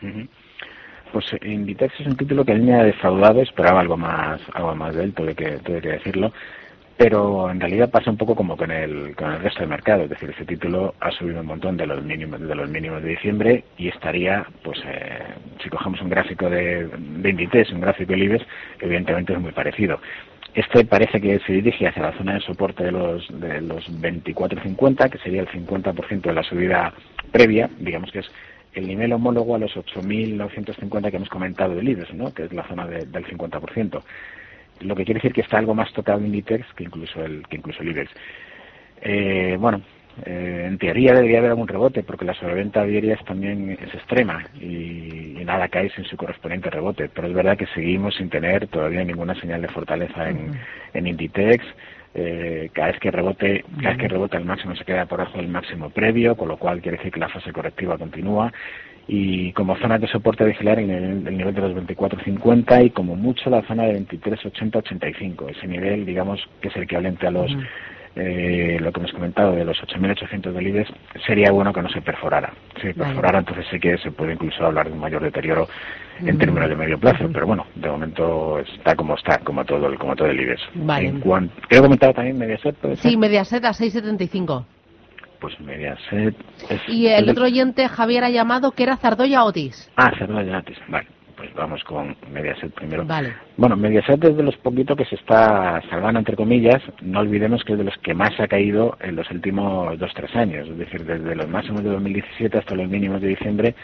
Pues 1.13 1.27
Inditex 1.43 2.01
es 2.01 2.07
un 2.07 2.17
título 2.17 2.45
que 2.45 2.53
a 2.53 2.57
mí 2.57 2.65
me 2.65 2.75
ha 2.75 2.83
defraudado, 2.83 3.41
esperaba 3.41 3.81
algo 3.81 3.97
más, 3.97 4.41
algo 4.53 4.75
más 4.75 4.95
de 4.95 5.05
él, 5.05 5.15
tuve 5.15 5.35
que, 5.35 5.53
tuve 5.59 5.81
que 5.81 5.89
decirlo, 5.89 6.33
pero 6.99 7.49
en 7.49 7.61
realidad 7.61 7.91
pasa 7.91 8.11
un 8.11 8.17
poco 8.17 8.35
como 8.35 8.57
con 8.57 8.73
el, 8.73 9.15
con 9.15 9.33
el 9.33 9.41
resto 9.41 9.61
del 9.61 9.69
mercado, 9.69 10.03
es 10.03 10.11
decir, 10.11 10.31
ese 10.31 10.45
título 10.45 10.97
ha 10.99 11.13
subido 11.13 11.41
un 11.41 11.47
montón 11.47 11.77
de 11.77 11.87
los 11.87 12.03
mínimos 12.03 12.41
de 12.41 12.55
los 12.57 12.69
mínimos 12.69 13.01
de 13.05 13.11
diciembre 13.11 13.65
y 13.79 13.87
estaría, 13.87 14.45
pues, 14.65 14.81
eh, 14.85 15.21
si 15.63 15.71
cogemos 15.71 16.03
un 16.03 16.11
gráfico 16.11 16.51
de, 16.51 16.89
de 16.89 17.31
Inditex, 17.31 17.71
un 17.71 17.83
gráfico 17.83 18.13
de 18.13 18.19
Libes, 18.19 18.43
evidentemente 18.81 19.33
es 19.33 19.41
muy 19.41 19.53
parecido. 19.53 20.01
Este 20.55 20.85
parece 20.85 21.21
que 21.21 21.39
se 21.39 21.53
dirige 21.53 21.87
hacia 21.87 22.03
la 22.03 22.19
zona 22.19 22.35
de 22.35 22.41
soporte 22.41 22.83
de 22.83 22.91
los, 22.91 23.29
de 23.41 23.61
los 23.61 23.89
24.50, 24.01 25.09
que 25.09 25.19
sería 25.19 25.43
el 25.43 25.49
50% 25.49 26.21
de 26.23 26.33
la 26.33 26.43
subida 26.43 26.93
previa, 27.31 27.71
digamos 27.79 28.11
que 28.11 28.21
es 28.21 28.31
el 28.75 28.89
nivel 28.89 29.13
homólogo 29.13 29.55
a 29.55 29.59
los 29.59 29.73
8.950 29.77 31.11
que 31.11 31.17
hemos 31.17 31.29
comentado 31.29 31.77
del 31.77 31.89
IBEX, 31.89 32.13
¿no? 32.15 32.35
que 32.35 32.45
es 32.45 32.53
la 32.53 32.67
zona 32.67 32.87
del 32.87 33.25
50%. 33.25 34.03
Lo 34.81 34.95
que 34.95 35.05
quiere 35.05 35.19
decir 35.19 35.33
que 35.33 35.43
está 35.43 35.59
algo 35.59 35.75
más 35.75 35.93
tocado 35.93 36.21
Inditex 36.21 36.67
que 36.75 36.85
incluso 36.85 37.25
el, 37.25 37.47
que 37.49 37.57
incluso 37.57 37.83
el 37.83 37.91
IBEX. 37.91 38.11
Eh, 39.01 39.57
bueno, 39.59 39.81
eh, 40.25 40.65
en 40.67 40.79
teoría 40.79 41.13
debería 41.13 41.39
haber 41.39 41.51
algún 41.51 41.69
rebote 41.69 42.03
porque 42.03 42.25
la 42.25 42.35
sobreventa 42.35 42.83
diaria 42.85 43.15
es 43.15 43.25
también 43.25 43.79
es 43.81 43.95
extrema 43.95 44.45
y, 44.61 45.27
nada 45.49 45.69
cae 45.69 45.89
sin 45.91 46.05
su 46.05 46.17
correspondiente 46.17 46.69
rebote. 46.69 47.09
Pero 47.09 47.29
es 47.29 47.33
verdad 47.33 47.57
que 47.57 47.67
seguimos 47.69 48.15
sin 48.17 48.29
tener 48.29 48.67
todavía 48.67 49.03
ninguna 49.03 49.35
señal 49.41 49.63
de 49.63 49.69
fortaleza 49.69 50.29
en, 50.29 50.61
en 50.93 51.07
Inditex 51.07 51.65
eh, 52.15 52.71
cada 52.73 52.89
vez 52.89 53.01
que 53.01 53.11
rebote, 53.11 53.65
cada 53.77 53.91
vez 53.91 53.99
que 53.99 54.09
rebota 54.09 54.39
el 54.39 54.45
máximo 54.45 54.75
se 54.75 54.85
queda 54.85 55.07
por 55.07 55.19
debajo 55.19 55.39
del 55.39 55.49
máximo 55.49 55.91
previo, 55.91 56.37
con 56.37 56.49
lo 56.49 56.57
cual 56.57 56.81
quiere 56.81 56.97
decir 56.97 57.13
que 57.13 57.21
la 57.21 57.29
fase 57.29 57.53
correctiva 57.53 57.97
continúa 57.99 58.53
y 59.09 59.53
como 59.55 59.75
zona 59.77 59.99
de 59.99 60.07
soporte 60.07 60.45
vigilar 60.45 60.79
en 60.79 60.91
el, 60.91 61.37
nivel 61.37 61.55
de 61.55 61.63
los 61.63 61.73
24.50 61.73 62.85
y 62.85 62.91
como 62.91 63.17
mucho 63.17 63.49
la 63.49 63.63
zona 63.63 63.85
de 63.85 64.01
23.80-85, 64.07 65.51
ese 65.51 65.67
nivel 65.67 66.05
digamos 66.05 66.39
que 66.61 66.69
es 66.69 66.77
el 66.77 66.83
equivalente 66.83 67.27
a 67.27 67.31
los 67.31 67.51
eh, 68.17 68.79
lo 68.81 68.93
que 68.93 69.01
hemos 69.01 69.13
comentado 69.13 69.53
de 69.53 69.65
los 69.65 69.79
8.800 69.79 70.53
de 70.53 70.63
IBEX, 70.63 70.91
sería 71.25 71.53
bueno 71.53 71.73
que 71.73 71.83
no 71.83 71.89
se 71.89 72.01
perforara. 72.01 72.53
Si 72.81 72.93
perforara, 72.93 73.39
entonces 73.39 73.65
sí 73.71 73.79
que 73.79 73.97
se 73.99 74.11
puede 74.11 74.33
incluso 74.33 74.67
hablar 74.67 74.89
de 74.89 74.93
un 74.93 74.99
mayor 74.99 75.23
deterioro 75.23 75.69
en 76.21 76.37
términos 76.37 76.69
de 76.69 76.75
medio 76.75 76.99
plazo, 76.99 77.29
pero 77.33 77.47
bueno, 77.47 77.67
de 77.77 77.89
momento 77.89 78.59
está 78.59 78.97
como 78.97 79.15
está, 79.15 79.39
como 79.39 79.65
todo 79.65 79.87
el, 79.87 79.99
como 79.99 80.17
todo 80.17 80.27
el 80.29 80.41
IBEX. 80.41 80.61
Vale. 80.75 81.15
creo 81.69 81.83
comentar 81.83 82.13
también 82.13 82.39
Mediaset, 82.39 82.77
Sí, 82.97 83.17
Mediaset 83.17 83.65
a 83.65 83.71
6.75. 83.71 84.65
Pues 85.41 85.59
Mediaset 85.61 86.35
Y 86.89 87.07
el, 87.07 87.31
otro 87.31 87.45
oyente, 87.45 87.89
Javier, 87.89 88.25
ha 88.25 88.31
llamado 88.31 88.73
que 88.73 88.83
era 88.83 88.97
Zardoya 88.97 89.45
Otis. 89.45 89.91
Ah, 89.97 90.11
Zardoya 90.19 90.59
Otis, 90.59 90.79
vale 90.89 91.09
pues 91.39 91.55
vamos 91.55 91.85
con 91.85 92.17
Mediaset 92.33 92.75
primero. 92.75 93.05
Vale. 93.07 93.33
Bueno, 93.57 93.77
Mediaset 93.77 94.23
es 94.25 94.37
de 94.37 94.43
los 94.43 94.57
poquitos 94.57 94.97
que 94.97 95.05
se 95.05 95.15
está 95.15 95.81
salvando, 95.89 96.19
entre 96.19 96.35
comillas. 96.35 96.83
No 97.01 97.21
olvidemos 97.21 97.63
que 97.63 97.75
es 97.75 97.79
de 97.79 97.85
los 97.85 97.97
que 97.99 98.13
más 98.13 98.33
ha 98.41 98.49
caído 98.49 98.99
en 99.01 99.15
los 99.15 99.31
últimos 99.31 99.97
dos, 100.01 100.11
tres 100.15 100.35
años. 100.35 100.69
Es 100.69 100.77
decir, 100.77 101.05
desde 101.05 101.37
los 101.37 101.49
máximos 101.49 101.85
de 101.85 101.91
2017 101.91 102.59
hasta 102.59 102.75
los 102.75 102.89
mínimos 102.89 103.21
de 103.21 103.29
diciembre, 103.29 103.77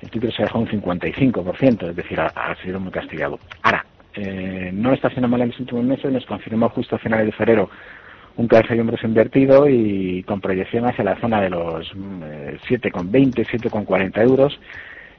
el 0.00 0.10
título 0.10 0.32
se 0.32 0.42
ha 0.42 0.46
dejado 0.46 0.64
un 0.64 0.68
55%, 0.68 1.90
es 1.90 1.96
decir, 1.96 2.18
ha, 2.18 2.56
sido 2.62 2.80
muy 2.80 2.90
castigado. 2.90 3.38
Ahora, 3.62 3.84
eh, 4.14 4.70
no 4.72 4.94
está 4.94 5.08
haciendo 5.08 5.28
mal 5.28 5.42
en 5.42 5.48
los 5.48 5.60
últimos 5.60 5.84
meses, 5.84 6.10
nos 6.10 6.24
confirmó 6.24 6.70
justo 6.70 6.96
a 6.96 6.98
finales 6.98 7.26
de 7.26 7.32
febrero 7.32 7.68
un 8.36 8.48
cabeza 8.48 8.74
de 8.74 8.80
hombros 8.80 9.02
invertido 9.02 9.68
y 9.68 10.22
con 10.24 10.40
proyección 10.40 10.86
hacia 10.86 11.04
la 11.04 11.18
zona 11.20 11.40
de 11.40 11.50
los 11.50 11.92
7,20, 11.94 13.38
eh, 13.38 13.46
7,40 13.46 14.22
euros. 14.22 14.58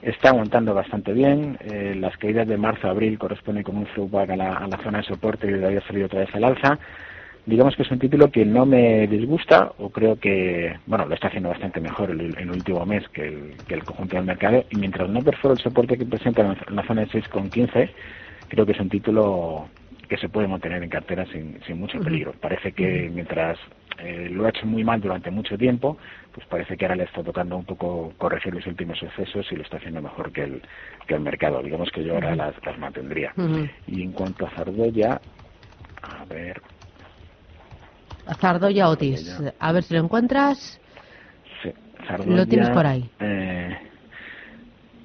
Está 0.01 0.29
aguantando 0.29 0.73
bastante 0.73 1.13
bien. 1.13 1.57
Eh, 1.61 1.95
las 1.99 2.15
caídas 2.17 2.47
de 2.47 2.57
marzo 2.57 2.87
a 2.87 2.91
abril 2.91 3.17
corresponden 3.17 3.63
con 3.63 3.77
un 3.77 3.85
throwback 3.85 4.29
a 4.29 4.35
la, 4.35 4.53
a 4.57 4.67
la 4.67 4.77
zona 4.77 4.99
de 4.99 5.05
soporte 5.05 5.47
y 5.47 5.53
de 5.53 5.67
ahí 5.67 5.75
ha 5.75 5.81
salido 5.81 6.05
otra 6.05 6.19
vez 6.19 6.35
al 6.35 6.43
alza. 6.43 6.77
Digamos 7.47 7.75
que 7.75 7.83
es 7.83 7.91
un 7.91 7.99
título 7.99 8.29
que 8.29 8.45
no 8.45 8.65
me 8.65 9.07
disgusta 9.07 9.71
o 9.77 9.89
creo 9.89 10.19
que, 10.19 10.75
bueno, 10.85 11.05
lo 11.05 11.15
está 11.15 11.29
haciendo 11.29 11.49
bastante 11.49 11.79
mejor 11.79 12.11
el, 12.11 12.37
el 12.37 12.51
último 12.51 12.85
mes 12.85 13.07
que 13.09 13.53
el, 13.69 13.83
conjunto 13.85 14.17
del 14.17 14.25
mercado 14.25 14.65
y 14.69 14.75
mientras 14.75 15.09
no 15.09 15.21
perfora 15.21 15.53
el 15.53 15.59
soporte 15.61 15.97
que 15.97 16.05
presenta 16.05 16.41
en 16.41 16.75
la 16.75 16.83
zona 16.83 17.01
de 17.01 17.07
6,15, 17.07 17.89
creo 18.49 18.65
que 18.65 18.73
es 18.73 18.79
un 18.81 18.89
título 18.89 19.69
que 20.07 20.17
se 20.17 20.29
puede 20.29 20.47
mantener 20.47 20.83
en 20.83 20.89
cartera 20.89 21.25
sin, 21.31 21.59
sin 21.65 21.79
mucho 21.79 21.99
peligro. 21.99 22.33
Parece 22.33 22.71
que 22.71 23.09
mientras 23.13 23.57
eh, 23.99 24.29
lo 24.31 24.45
ha 24.45 24.49
hecho 24.49 24.65
muy 24.65 24.83
mal 24.83 25.01
durante 25.01 25.31
mucho 25.31 25.57
tiempo, 25.57 25.97
pues 26.33 26.45
parece 26.47 26.77
que 26.77 26.85
ahora 26.85 26.95
le 26.95 27.03
está 27.03 27.23
tocando 27.23 27.57
un 27.57 27.65
poco 27.65 28.13
corregir 28.17 28.53
los 28.53 28.65
últimos 28.67 29.01
excesos 29.01 29.51
y 29.51 29.55
lo 29.55 29.63
está 29.63 29.77
haciendo 29.77 30.01
mejor 30.01 30.31
que 30.31 30.43
el, 30.43 30.61
que 31.07 31.15
el 31.15 31.21
mercado. 31.21 31.61
Digamos 31.61 31.89
que 31.91 32.03
yo 32.03 32.13
ahora 32.13 32.35
las, 32.35 32.53
las 32.65 32.77
mantendría. 32.77 33.33
Y 33.87 34.03
en 34.03 34.11
cuanto 34.11 34.45
a 34.45 34.49
Zardoya, 34.51 35.19
a 36.01 36.25
ver. 36.25 36.61
Zardoya 38.39 38.89
Otis, 38.89 39.41
a 39.59 39.71
ver 39.71 39.83
si 39.83 39.93
lo 39.93 40.01
encuentras. 40.01 40.79
Sí, 41.63 41.73
lo 42.27 42.45
tienes 42.45 42.69
por 42.69 42.85
ahí. 42.85 43.09
Eh, 43.19 43.77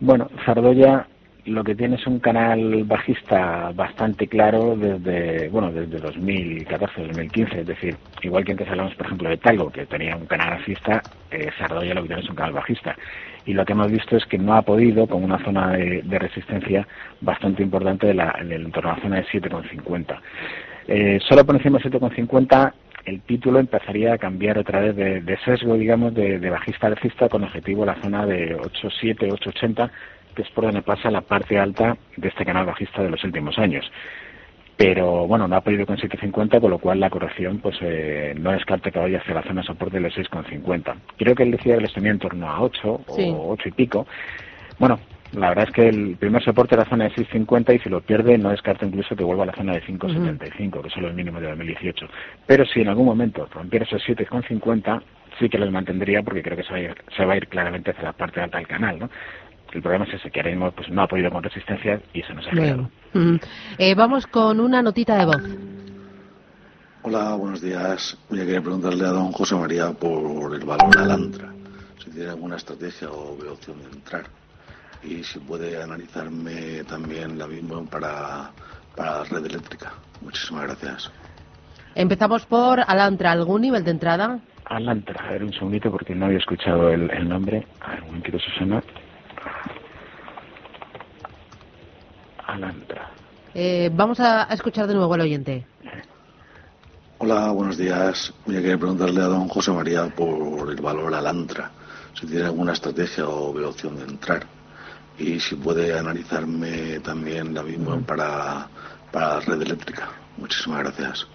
bueno, 0.00 0.28
Zardoya 0.44 1.06
lo 1.44 1.64
que 1.64 1.74
tiene 1.74 1.96
es 1.96 2.06
un 2.06 2.20
canal 2.20 2.84
bajista 2.84 3.72
bastante 3.74 4.28
claro 4.28 4.76
desde 4.76 5.48
bueno 5.48 5.72
desde 5.72 5.98
2014 5.98 7.02
2015 7.08 7.60
es 7.60 7.66
decir 7.66 7.96
igual 8.22 8.44
que 8.44 8.52
antes 8.52 8.68
hablamos 8.68 8.94
por 8.94 9.06
ejemplo 9.06 9.28
de 9.28 9.38
Talgo 9.38 9.70
que 9.70 9.86
tenía 9.86 10.16
un 10.16 10.26
canal 10.26 10.50
bajista 10.50 11.02
eh, 11.32 11.50
Sardoya 11.58 11.94
lo 11.94 12.02
que 12.02 12.08
tiene 12.08 12.22
es 12.22 12.28
un 12.28 12.36
canal 12.36 12.52
bajista. 12.52 12.96
Y 13.44 13.54
lo 13.54 13.64
que 13.64 13.72
hemos 13.72 13.90
visto 13.90 14.16
es 14.16 14.24
que 14.26 14.38
no 14.38 14.54
ha 14.54 14.62
podido 14.62 15.06
con 15.06 15.24
una 15.24 15.42
zona 15.44 15.72
de, 15.72 16.18
resistencia 16.18 16.86
bastante 17.20 17.62
importante 17.62 18.06
de 18.06 18.14
la, 18.14 18.36
en 18.38 18.52
el 18.52 18.66
entorno 18.66 18.90
a 18.90 18.96
la 18.96 19.02
zona 19.02 19.16
de 19.16 19.24
7,50 19.24 20.20
eh, 20.88 21.18
solo 21.28 21.44
por 21.44 21.56
encima 21.56 21.78
de 21.78 21.90
7,50 21.90 22.72
el 23.04 23.20
título 23.22 23.58
empezaría 23.58 24.12
a 24.12 24.18
cambiar 24.18 24.58
otra 24.58 24.80
vez 24.80 24.94
de, 24.94 25.38
sesgo, 25.44 25.74
digamos, 25.74 26.14
de, 26.14 26.38
de 26.38 26.50
bajista 26.50 26.86
alcista 26.86 27.28
con 27.28 27.42
objetivo 27.42 27.84
la 27.84 28.00
zona 28.00 28.26
de 28.26 28.56
8,7, 28.56 29.28
8,80 29.28 29.90
que 30.34 30.42
es 30.42 30.50
por 30.50 30.64
donde 30.64 30.82
pasa 30.82 31.10
la 31.10 31.20
parte 31.20 31.58
alta 31.58 31.96
de 32.16 32.28
este 32.28 32.44
canal 32.44 32.66
bajista 32.66 33.02
de 33.02 33.10
los 33.10 33.22
últimos 33.24 33.58
años. 33.58 33.84
Pero 34.76 35.26
bueno, 35.26 35.46
no 35.46 35.56
ha 35.56 35.60
podido 35.60 35.86
con 35.86 35.96
7.50, 35.96 36.60
con 36.60 36.70
lo 36.70 36.78
cual 36.78 36.98
la 36.98 37.10
corrección 37.10 37.58
pues 37.58 37.76
eh, 37.82 38.34
no 38.38 38.52
descarte 38.52 38.90
que 38.90 38.98
vaya 38.98 39.18
hacia 39.18 39.34
la 39.34 39.42
zona 39.42 39.60
de 39.60 39.66
soporte 39.66 39.98
de 39.98 40.02
los 40.02 40.16
6.50. 40.16 40.94
Creo 41.18 41.34
que 41.34 41.42
él 41.42 41.52
decía 41.52 41.76
que 41.76 41.82
les 41.82 41.92
tenía 41.92 42.10
en 42.10 42.18
torno 42.18 42.48
a 42.48 42.60
8 42.62 43.00
o 43.06 43.52
8 43.52 43.68
y 43.68 43.72
pico. 43.72 44.06
Bueno, 44.78 44.98
la 45.32 45.48
verdad 45.50 45.64
es 45.68 45.74
que 45.74 45.88
el 45.88 46.16
primer 46.16 46.42
soporte 46.42 46.74
es 46.74 46.80
la 46.80 46.88
zona 46.90 47.04
de 47.04 47.14
6.50 47.14 47.74
y 47.74 47.78
si 47.78 47.88
lo 47.88 48.00
pierde 48.00 48.36
no 48.36 48.50
descarta 48.50 48.84
incluso 48.84 49.16
que 49.16 49.24
vuelva 49.24 49.44
a 49.44 49.46
la 49.46 49.54
zona 49.54 49.72
de 49.72 49.82
5.75, 49.82 50.82
que 50.82 50.90
son 50.90 51.04
los 51.04 51.14
mínimos 51.14 51.40
de 51.40 51.48
2018. 51.48 52.06
Pero 52.46 52.66
si 52.66 52.80
en 52.80 52.88
algún 52.88 53.06
momento 53.06 53.48
rompiera 53.52 53.86
esos 53.86 54.02
7.50, 54.06 55.02
sí 55.38 55.48
que 55.48 55.58
los 55.58 55.70
mantendría 55.70 56.22
porque 56.22 56.42
creo 56.42 56.56
que 56.56 56.64
se 56.64 56.72
va, 56.72 56.76
a 56.76 56.80
ir, 56.80 56.94
se 57.16 57.24
va 57.24 57.34
a 57.34 57.36
ir 57.36 57.48
claramente 57.48 57.92
hacia 57.92 58.04
la 58.04 58.12
parte 58.12 58.40
alta 58.40 58.58
del 58.58 58.66
canal, 58.66 58.98
¿no? 58.98 59.10
El 59.72 59.80
problema 59.80 60.04
es 60.04 60.14
ese, 60.14 60.30
que 60.30 60.40
ahora 60.40 60.70
pues, 60.70 60.90
no 60.90 61.02
ha 61.02 61.08
podido 61.08 61.30
con 61.30 61.42
resistencia 61.42 62.00
y 62.12 62.22
se 62.22 62.34
nos 62.34 62.46
ha 62.46 62.50
generado. 62.50 62.90
Eh, 63.78 63.94
vamos 63.94 64.26
con 64.26 64.60
una 64.60 64.82
notita 64.82 65.16
de 65.16 65.24
voz. 65.24 65.42
Hola, 67.02 67.34
buenos 67.34 67.62
días. 67.62 68.16
Yo 68.30 68.36
quería 68.36 68.60
preguntarle 68.60 69.04
a 69.06 69.10
don 69.10 69.32
José 69.32 69.56
María 69.56 69.92
por 69.92 70.54
el 70.54 70.64
valor 70.64 70.96
Alantra, 70.98 71.52
si 71.98 72.10
tiene 72.10 72.30
alguna 72.30 72.56
estrategia 72.56 73.10
o 73.10 73.32
opción 73.50 73.78
de 73.78 73.96
entrar. 73.96 74.24
Y 75.02 75.24
si 75.24 75.40
puede 75.40 75.82
analizarme 75.82 76.84
también 76.84 77.38
la 77.38 77.48
misma 77.48 77.82
para, 77.84 78.50
para 78.94 79.18
la 79.18 79.24
red 79.24 79.46
eléctrica. 79.46 79.94
Muchísimas 80.20 80.64
gracias. 80.64 81.10
Empezamos 81.94 82.46
por 82.46 82.80
Alantra. 82.86 83.32
¿Algún 83.32 83.62
nivel 83.62 83.84
de 83.84 83.90
entrada? 83.90 84.38
Alantra, 84.66 85.26
a 85.26 85.32
ver 85.32 85.44
un 85.44 85.52
segundito 85.52 85.90
porque 85.90 86.14
no 86.14 86.26
había 86.26 86.38
escuchado 86.38 86.90
el, 86.90 87.10
el 87.10 87.28
nombre. 87.28 87.66
A 87.80 87.90
ver, 87.90 88.02
un 88.02 88.06
momentito, 88.08 88.38
Susana. 88.38 88.82
Alantra. 92.46 93.10
Eh, 93.54 93.90
vamos 93.92 94.18
a, 94.20 94.44
escuchar 94.44 94.86
de 94.86 94.94
nuevo 94.94 95.12
al 95.14 95.20
oyente. 95.20 95.66
Hola, 97.18 97.50
buenos 97.50 97.76
días. 97.76 98.32
Voy 98.46 98.56
a 98.56 98.62
querer 98.62 98.78
preguntarle 98.78 99.20
a 99.20 99.26
don 99.26 99.48
José 99.48 99.70
María 99.70 100.06
por 100.06 100.70
el 100.70 100.80
valor 100.80 101.14
Alantra, 101.14 101.70
si 102.14 102.26
tiene 102.26 102.46
alguna 102.46 102.72
estrategia 102.72 103.28
o 103.28 103.50
opción 103.68 103.96
de 103.96 104.04
entrar. 104.04 104.46
Y 105.18 105.38
si 105.38 105.54
puede 105.54 105.96
analizarme 105.96 106.98
también 107.00 107.54
la 107.54 107.62
misma 107.62 108.00
para, 108.00 108.66
para 109.12 109.34
la 109.34 109.40
red 109.40 109.62
eléctrica. 109.62 110.08
Muchísimas 110.38 110.80
gracias. 110.80 111.26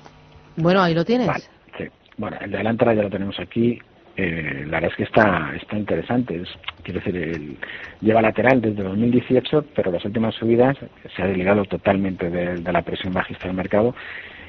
Bueno, 0.58 0.82
ahí 0.82 0.94
lo 0.94 1.06
tienes. 1.06 1.30
sí. 1.78 1.86
Bueno, 2.18 2.38
el 2.42 2.52
de 2.52 2.58
Alantra 2.58 2.96
ya 2.96 3.04
lo 3.04 3.10
tenemos 3.10 3.40
aquí. 3.40 3.80
Eh, 4.20 4.64
la 4.66 4.80
verdad 4.80 4.90
es 4.90 4.98
que 4.98 5.04
está, 5.04 5.54
está 5.56 5.78
interesante. 5.78 6.42
Es, 6.42 6.50
quiero 6.82 7.00
decir, 7.00 7.16
el, 7.16 7.58
lleva 8.02 8.22
lateral 8.22 8.60
desde 8.60 8.82
2018, 8.82 9.66
pero 9.76 9.92
las 9.92 10.04
últimas 10.06 10.34
subidas 10.34 10.76
se 11.16 11.22
ha 11.22 11.28
desligado 11.28 11.64
totalmente 11.66 12.30
de, 12.32 12.60
la 12.72 12.82
presión 12.82 13.14
bajista 13.14 13.46
del 13.46 13.56
mercado 13.56 13.94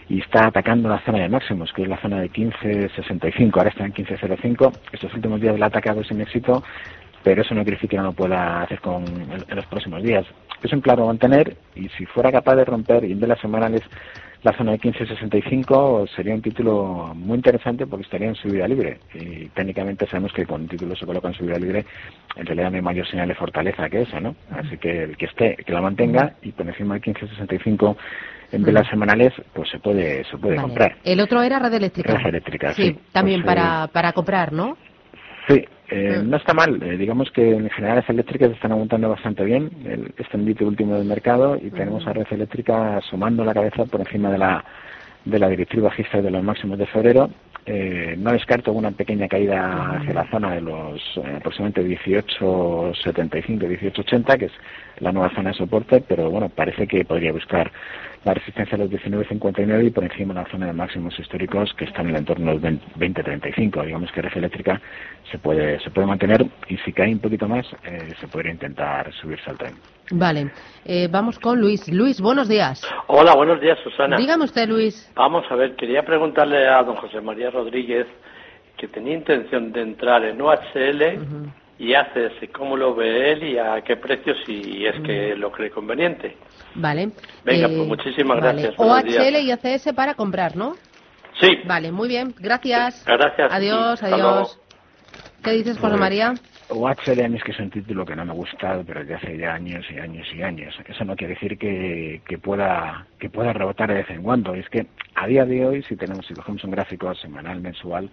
y 0.08 0.20
está 0.20 0.46
atacando 0.46 0.88
la 0.88 1.00
zona 1.00 1.18
de 1.18 1.28
máximos, 1.28 1.70
que 1.74 1.82
es 1.82 1.88
la 1.88 2.00
zona 2.00 2.18
de 2.20 2.30
15.65. 2.30 3.58
Ahora 3.58 3.68
está 3.68 3.84
en 3.84 3.92
15.05. 3.92 4.72
Estos 4.90 5.12
últimos 5.12 5.38
días 5.38 5.58
la 5.58 5.66
ha 5.66 5.68
atacado 5.68 6.02
sin 6.02 6.22
éxito, 6.22 6.64
pero 7.22 7.42
eso 7.42 7.54
no 7.54 7.60
quiere 7.62 7.76
decir 7.76 7.90
que 7.90 7.98
no 7.98 8.04
lo 8.04 8.12
pueda 8.12 8.62
hacer 8.62 8.80
con, 8.80 9.04
en, 9.04 9.54
los 9.54 9.66
próximos 9.66 10.02
días. 10.02 10.24
Es 10.62 10.72
un 10.72 10.80
claro 10.80 11.06
mantener 11.06 11.58
y 11.74 11.90
si 11.90 12.06
fuera 12.06 12.32
capaz 12.32 12.56
de 12.56 12.64
romper 12.64 13.04
y 13.04 13.12
en 13.12 13.28
las 13.28 13.38
semanales 13.38 13.82
la 14.42 14.52
zona 14.52 14.72
de 14.72 14.78
15.65 14.78 16.08
sería 16.14 16.34
un 16.34 16.42
título 16.42 17.12
muy 17.14 17.36
interesante 17.36 17.86
porque 17.86 18.04
estaría 18.04 18.28
en 18.28 18.36
subida 18.36 18.68
libre 18.68 18.98
y 19.14 19.48
técnicamente 19.48 20.06
sabemos 20.06 20.32
que 20.32 20.46
cuando 20.46 20.64
un 20.64 20.68
título 20.68 20.94
se 20.94 21.06
coloca 21.06 21.28
en 21.28 21.34
subida 21.34 21.58
libre 21.58 21.84
en 22.36 22.46
realidad 22.46 22.70
no 22.70 22.76
hay 22.76 22.82
mayor 22.82 23.08
señal 23.08 23.28
de 23.28 23.34
fortaleza 23.34 23.88
que 23.88 24.02
esa, 24.02 24.20
¿no? 24.20 24.36
Así 24.50 24.78
que 24.78 25.02
el 25.02 25.16
que 25.16 25.26
esté, 25.26 25.56
que 25.56 25.72
la 25.72 25.80
mantenga 25.80 26.34
y 26.42 26.52
por 26.52 26.66
encima 26.68 26.94
de 26.94 27.00
15.65 27.00 27.96
en 28.52 28.62
velas 28.62 28.88
semanales 28.88 29.32
pues 29.52 29.68
se 29.70 29.80
puede 29.80 30.24
se 30.24 30.38
puede 30.38 30.56
comprar. 30.56 30.96
El 31.04 31.20
otro 31.20 31.42
era 31.42 31.58
red 31.58 31.74
eléctrica. 31.74 32.16
Red 32.16 32.28
eléctrica, 32.28 32.72
sí. 32.74 32.96
también 33.12 33.42
pues, 33.42 33.56
para, 33.56 33.84
eh, 33.84 33.88
para 33.92 34.12
comprar, 34.12 34.52
¿no? 34.52 34.76
Sí, 35.48 35.64
eh, 35.90 36.22
no 36.24 36.36
está 36.36 36.52
mal. 36.52 36.82
Eh, 36.82 36.96
digamos 36.96 37.30
que 37.30 37.50
en 37.50 37.70
general 37.70 37.96
las 37.96 38.10
eléctricas 38.10 38.50
están 38.50 38.72
aguantando 38.72 39.08
bastante 39.08 39.44
bien 39.44 39.70
el 39.84 40.12
extendito 40.18 40.66
último 40.66 40.96
del 40.96 41.06
mercado 41.06 41.56
y 41.56 41.70
tenemos 41.70 42.06
a 42.06 42.12
red 42.12 42.26
eléctrica 42.30 42.98
asomando 42.98 43.44
la 43.44 43.54
cabeza 43.54 43.84
por 43.86 44.00
encima 44.00 44.30
de 44.30 44.38
la 44.38 44.64
de 45.24 45.38
la 45.38 45.48
directiva 45.48 45.88
bajista 45.88 46.22
de 46.22 46.30
los 46.30 46.42
máximos 46.42 46.78
de 46.78 46.86
febrero. 46.86 47.30
Eh, 47.66 48.14
no 48.18 48.32
descarto 48.32 48.72
una 48.72 48.90
pequeña 48.92 49.28
caída 49.28 49.96
hacia 49.96 50.14
la 50.14 50.30
zona 50.30 50.54
de 50.54 50.62
los 50.62 51.00
aproximadamente 51.36 51.84
18.75, 51.84 53.42
18.80, 53.44 54.38
que 54.38 54.46
es 54.46 54.52
la 55.00 55.12
nueva 55.12 55.34
zona 55.34 55.50
de 55.50 55.56
soporte, 55.56 56.02
pero 56.06 56.30
bueno, 56.30 56.48
parece 56.48 56.86
que 56.86 57.04
podría 57.04 57.32
buscar 57.32 57.70
la 58.24 58.34
resistencia 58.34 58.76
a 58.76 58.78
los 58.78 58.90
19.59 58.90 59.86
y 59.86 59.90
por 59.90 60.04
encima 60.04 60.34
de 60.34 60.40
la 60.42 60.50
zona 60.50 60.66
de 60.66 60.72
máximos 60.72 61.18
históricos 61.18 61.72
que 61.74 61.84
están 61.84 62.06
en 62.06 62.14
el 62.14 62.18
entorno 62.18 62.58
de 62.58 62.70
los 62.70 62.80
20.35. 62.98 63.84
Digamos 63.84 64.10
que 64.12 64.22
red 64.22 64.36
eléctrica 64.36 64.80
se 65.30 65.38
puede, 65.38 65.80
se 65.80 65.90
puede 65.90 66.06
mantener 66.06 66.44
y 66.68 66.76
si 66.78 66.92
cae 66.92 67.12
un 67.12 67.20
poquito 67.20 67.48
más 67.48 67.66
eh, 67.84 68.14
se 68.20 68.28
podría 68.28 68.52
intentar 68.52 69.12
subirse 69.14 69.50
al 69.50 69.58
tren. 69.58 69.74
Vale, 70.10 70.50
eh, 70.84 71.08
vamos 71.10 71.38
con 71.38 71.60
Luis. 71.60 71.86
Luis, 71.88 72.20
buenos 72.20 72.48
días. 72.48 72.82
Hola, 73.08 73.34
buenos 73.34 73.60
días, 73.60 73.78
Susana. 73.82 74.16
Dígame 74.16 74.44
usted, 74.44 74.68
Luis. 74.68 75.10
Vamos 75.14 75.44
a 75.50 75.54
ver, 75.54 75.76
quería 75.76 76.02
preguntarle 76.04 76.66
a 76.66 76.82
don 76.82 76.96
José 76.96 77.20
María 77.20 77.50
Rodríguez 77.50 78.06
que 78.76 78.88
tenía 78.88 79.14
intención 79.14 79.72
de 79.72 79.82
entrar 79.82 80.24
en 80.24 80.40
UHL 80.40 81.18
y 81.78 81.94
ACS, 81.94 82.48
cómo 82.52 82.76
lo 82.76 82.94
ve 82.94 83.32
él 83.32 83.42
y 83.42 83.58
a 83.58 83.82
qué 83.82 83.96
precio 83.96 84.34
si 84.46 84.86
es 84.86 84.98
que 85.00 85.34
lo 85.36 85.50
cree 85.52 85.70
conveniente. 85.70 86.36
Vale. 86.74 87.10
Venga, 87.44 87.68
pues 87.68 87.80
eh, 87.80 87.86
muchísimas 87.86 88.36
gracias. 88.38 88.74
OHL 88.76 89.36
y 89.36 89.50
ACS 89.50 89.92
para 89.94 90.14
comprar, 90.14 90.56
¿no? 90.56 90.74
Sí. 91.40 91.48
Vale, 91.66 91.92
muy 91.92 92.08
bien. 92.08 92.34
Gracias. 92.38 93.04
Gracias. 93.06 93.52
Adiós, 93.52 94.02
adiós. 94.02 94.58
¿Qué 95.42 95.52
dices, 95.52 95.78
José 95.78 95.96
María? 95.96 96.34
OHL 96.70 97.24
a 97.24 97.28
mí 97.28 97.36
es 97.36 97.44
que 97.44 97.52
es 97.52 97.58
un 97.60 97.70
título 97.70 98.04
que 98.04 98.14
no 98.14 98.24
me 98.24 98.32
ha 98.32 98.34
gustado, 98.34 98.84
pero 98.84 99.00
desde 99.00 99.14
hace 99.14 99.38
ya 99.38 99.54
años 99.54 99.86
y 99.90 99.98
años 99.98 100.26
y 100.34 100.42
años. 100.42 100.74
Eso 100.86 101.04
no 101.04 101.16
quiere 101.16 101.34
decir 101.34 101.56
que, 101.56 102.20
que 102.26 102.38
pueda 102.38 103.06
que 103.18 103.30
pueda 103.30 103.52
rebotar 103.52 103.88
de 103.88 103.94
vez 103.94 104.10
en 104.10 104.22
cuando. 104.22 104.54
Es 104.54 104.68
que 104.68 104.86
a 105.14 105.26
día 105.26 105.46
de 105.46 105.64
hoy, 105.64 105.82
si 105.84 105.96
tenemos 105.96 106.26
si 106.26 106.34
cogemos 106.34 106.62
un 106.64 106.72
gráfico 106.72 107.14
semanal, 107.14 107.60
mensual, 107.60 108.10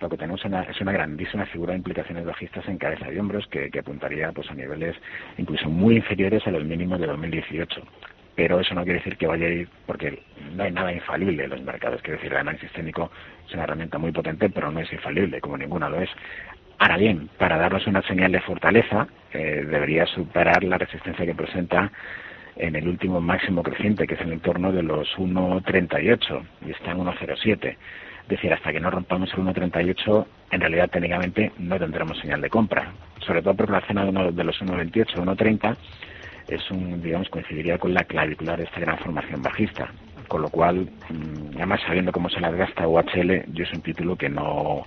lo 0.00 0.08
que 0.08 0.16
tenemos 0.16 0.42
es 0.44 0.80
una 0.80 0.92
grandísima 0.92 1.46
figura 1.46 1.72
de 1.72 1.78
implicaciones 1.78 2.24
bajistas 2.24 2.66
en 2.68 2.78
cabeza 2.78 3.06
de 3.06 3.20
hombros 3.20 3.46
que, 3.48 3.70
apuntaría 3.78 4.32
pues 4.32 4.50
a 4.50 4.54
niveles 4.54 4.96
incluso 5.38 5.68
muy 5.68 5.96
inferiores 5.96 6.46
a 6.46 6.50
los 6.50 6.64
mínimos 6.64 6.98
de 7.00 7.06
2018 7.06 7.82
pero 8.34 8.60
eso 8.60 8.74
no 8.74 8.84
quiere 8.84 9.00
decir 9.00 9.18
que 9.18 9.26
vaya 9.26 9.46
a 9.46 9.50
ir, 9.50 9.68
porque 9.84 10.22
no 10.54 10.62
hay 10.62 10.72
nada 10.72 10.90
infalible 10.90 11.44
en 11.44 11.50
los 11.50 11.60
mercados. 11.62 12.00
Quiere 12.00 12.16
decir, 12.16 12.32
el 12.32 12.38
análisis 12.38 12.72
técnico 12.72 13.10
es 13.46 13.52
una 13.52 13.64
herramienta 13.64 13.98
muy 13.98 14.12
potente, 14.12 14.48
pero 14.48 14.70
no 14.70 14.80
es 14.80 14.90
infalible, 14.90 15.42
como 15.42 15.58
ninguna 15.58 15.90
lo 15.90 16.00
es. 16.00 16.08
Ahora 16.78 16.96
bien, 16.96 17.28
para 17.36 17.58
darnos 17.58 17.86
una 17.86 18.00
señal 18.00 18.32
de 18.32 18.40
fortaleza, 18.40 19.08
eh, 19.34 19.66
debería 19.68 20.06
superar 20.06 20.64
la 20.64 20.78
resistencia 20.78 21.26
que 21.26 21.34
presenta 21.34 21.92
en 22.56 22.76
el 22.76 22.88
último 22.88 23.20
máximo 23.20 23.62
creciente, 23.62 24.06
que 24.06 24.14
es 24.14 24.20
en 24.22 24.28
el 24.28 24.32
entorno 24.34 24.72
de 24.72 24.84
los 24.84 25.06
1.38 25.18 26.42
y 26.66 26.70
está 26.70 26.92
en 26.92 26.98
1.07. 26.98 27.76
Decir, 28.30 28.52
hasta 28.52 28.72
que 28.72 28.78
no 28.78 28.92
rompamos 28.92 29.28
el 29.34 29.40
1.38, 29.40 30.26
en 30.52 30.60
realidad 30.60 30.88
técnicamente 30.88 31.50
no 31.58 31.76
tendremos 31.80 32.16
señal 32.20 32.40
de 32.40 32.48
compra. 32.48 32.92
Sobre 33.26 33.42
todo 33.42 33.54
porque 33.54 33.72
la 33.72 33.80
zona 33.80 34.04
de, 34.04 34.30
de 34.30 34.44
los 34.44 34.62
1.28, 34.62 35.16
1.30 35.16 35.76
es 36.46 36.70
un, 36.70 37.02
digamos, 37.02 37.28
coincidiría 37.28 37.78
con 37.78 37.92
la 37.92 38.04
clavicular 38.04 38.56
de 38.56 38.64
esta 38.64 38.78
gran 38.78 38.98
formación 38.98 39.42
bajista. 39.42 39.90
Con 40.28 40.42
lo 40.42 40.48
cual, 40.48 40.88
mm, 41.08 41.56
además 41.56 41.80
sabiendo 41.84 42.12
cómo 42.12 42.30
se 42.30 42.40
las 42.40 42.54
gasta 42.54 42.86
UHL, 42.86 43.52
yo 43.52 43.64
es 43.64 43.72
un 43.72 43.82
título 43.82 44.14
que 44.14 44.28
no 44.28 44.84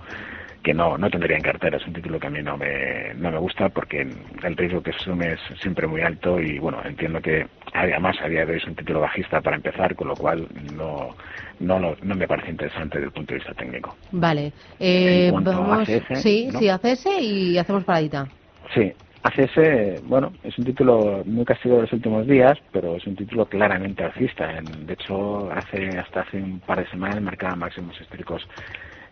que 0.63 0.73
no, 0.73 0.97
no 0.97 1.09
tendría 1.09 1.37
en 1.37 1.43
cartera. 1.43 1.77
Es 1.77 1.85
un 1.85 1.93
título 1.93 2.19
que 2.19 2.27
a 2.27 2.29
mí 2.29 2.41
no 2.41 2.57
me, 2.57 3.13
no 3.15 3.31
me 3.31 3.37
gusta 3.37 3.69
porque 3.69 4.01
el 4.01 4.57
riesgo 4.57 4.81
que 4.81 4.91
asume 4.91 5.33
es 5.33 5.39
siempre 5.59 5.85
muy 5.85 6.01
alto 6.01 6.39
y 6.39 6.57
bueno, 6.57 6.81
entiendo 6.85 7.21
que 7.21 7.45
además 7.73 8.15
a 8.21 8.29
día 8.29 8.45
de 8.45 8.53
hoy 8.53 8.57
es 8.57 8.67
un 8.67 8.75
título 8.75 9.01
bajista 9.01 9.41
para 9.41 9.57
empezar, 9.57 9.95
con 9.95 10.07
lo 10.07 10.15
cual 10.15 10.47
no, 10.75 11.15
no, 11.59 11.79
no, 11.79 12.15
me 12.15 12.27
parece 12.27 12.51
interesante 12.51 12.97
desde 12.97 13.07
el 13.07 13.13
punto 13.13 13.33
de 13.33 13.39
vista 13.39 13.53
técnico. 13.53 13.95
Vale. 14.11 14.53
Eh, 14.79 15.31
vamos, 15.33 15.87
sí, 16.21 16.49
sí, 16.57 16.69
ACS 16.69 17.07
y 17.19 17.57
hacemos 17.57 17.83
paradita. 17.83 18.27
Sí, 18.73 18.93
ACS, 19.23 20.07
bueno, 20.07 20.31
es 20.43 20.57
un 20.57 20.65
título 20.65 21.23
muy 21.25 21.43
castigo 21.43 21.75
de 21.75 21.81
los 21.81 21.93
últimos 21.93 22.25
días, 22.25 22.57
pero 22.71 22.95
es 22.95 23.05
un 23.05 23.15
título 23.15 23.45
claramente 23.45 24.03
alcista. 24.03 24.49
De 24.61 24.93
hecho, 24.93 25.51
hace 25.51 25.97
hasta 25.97 26.21
hace 26.21 26.37
un 26.37 26.61
par 26.61 26.79
de 26.79 26.89
semanas 26.89 27.21
marcaba 27.21 27.55
máximos 27.55 27.99
históricos 27.99 28.47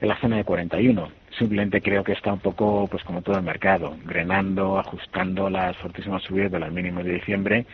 en 0.02 0.08
la 0.08 0.20
zona 0.20 0.38
de 0.38 0.44
41. 0.44 1.10
Simplemente 1.38 1.82
creo 1.82 2.04
que 2.04 2.12
está 2.12 2.34
un 2.34 2.40
poco, 2.40 2.88
pues 2.90 3.04
como 3.04 3.22
todo 3.22 3.38
el 3.38 3.44
mercado, 3.44 3.96
grenando, 4.06 4.78
ajustando 4.78 5.50
las 5.50 5.78
fortísimas 5.78 6.24
subidas 6.24 6.52
de 6.52 6.60
los 6.60 6.72
mínimos 6.72 7.06
de 7.06 7.14
diciembre 7.14 7.66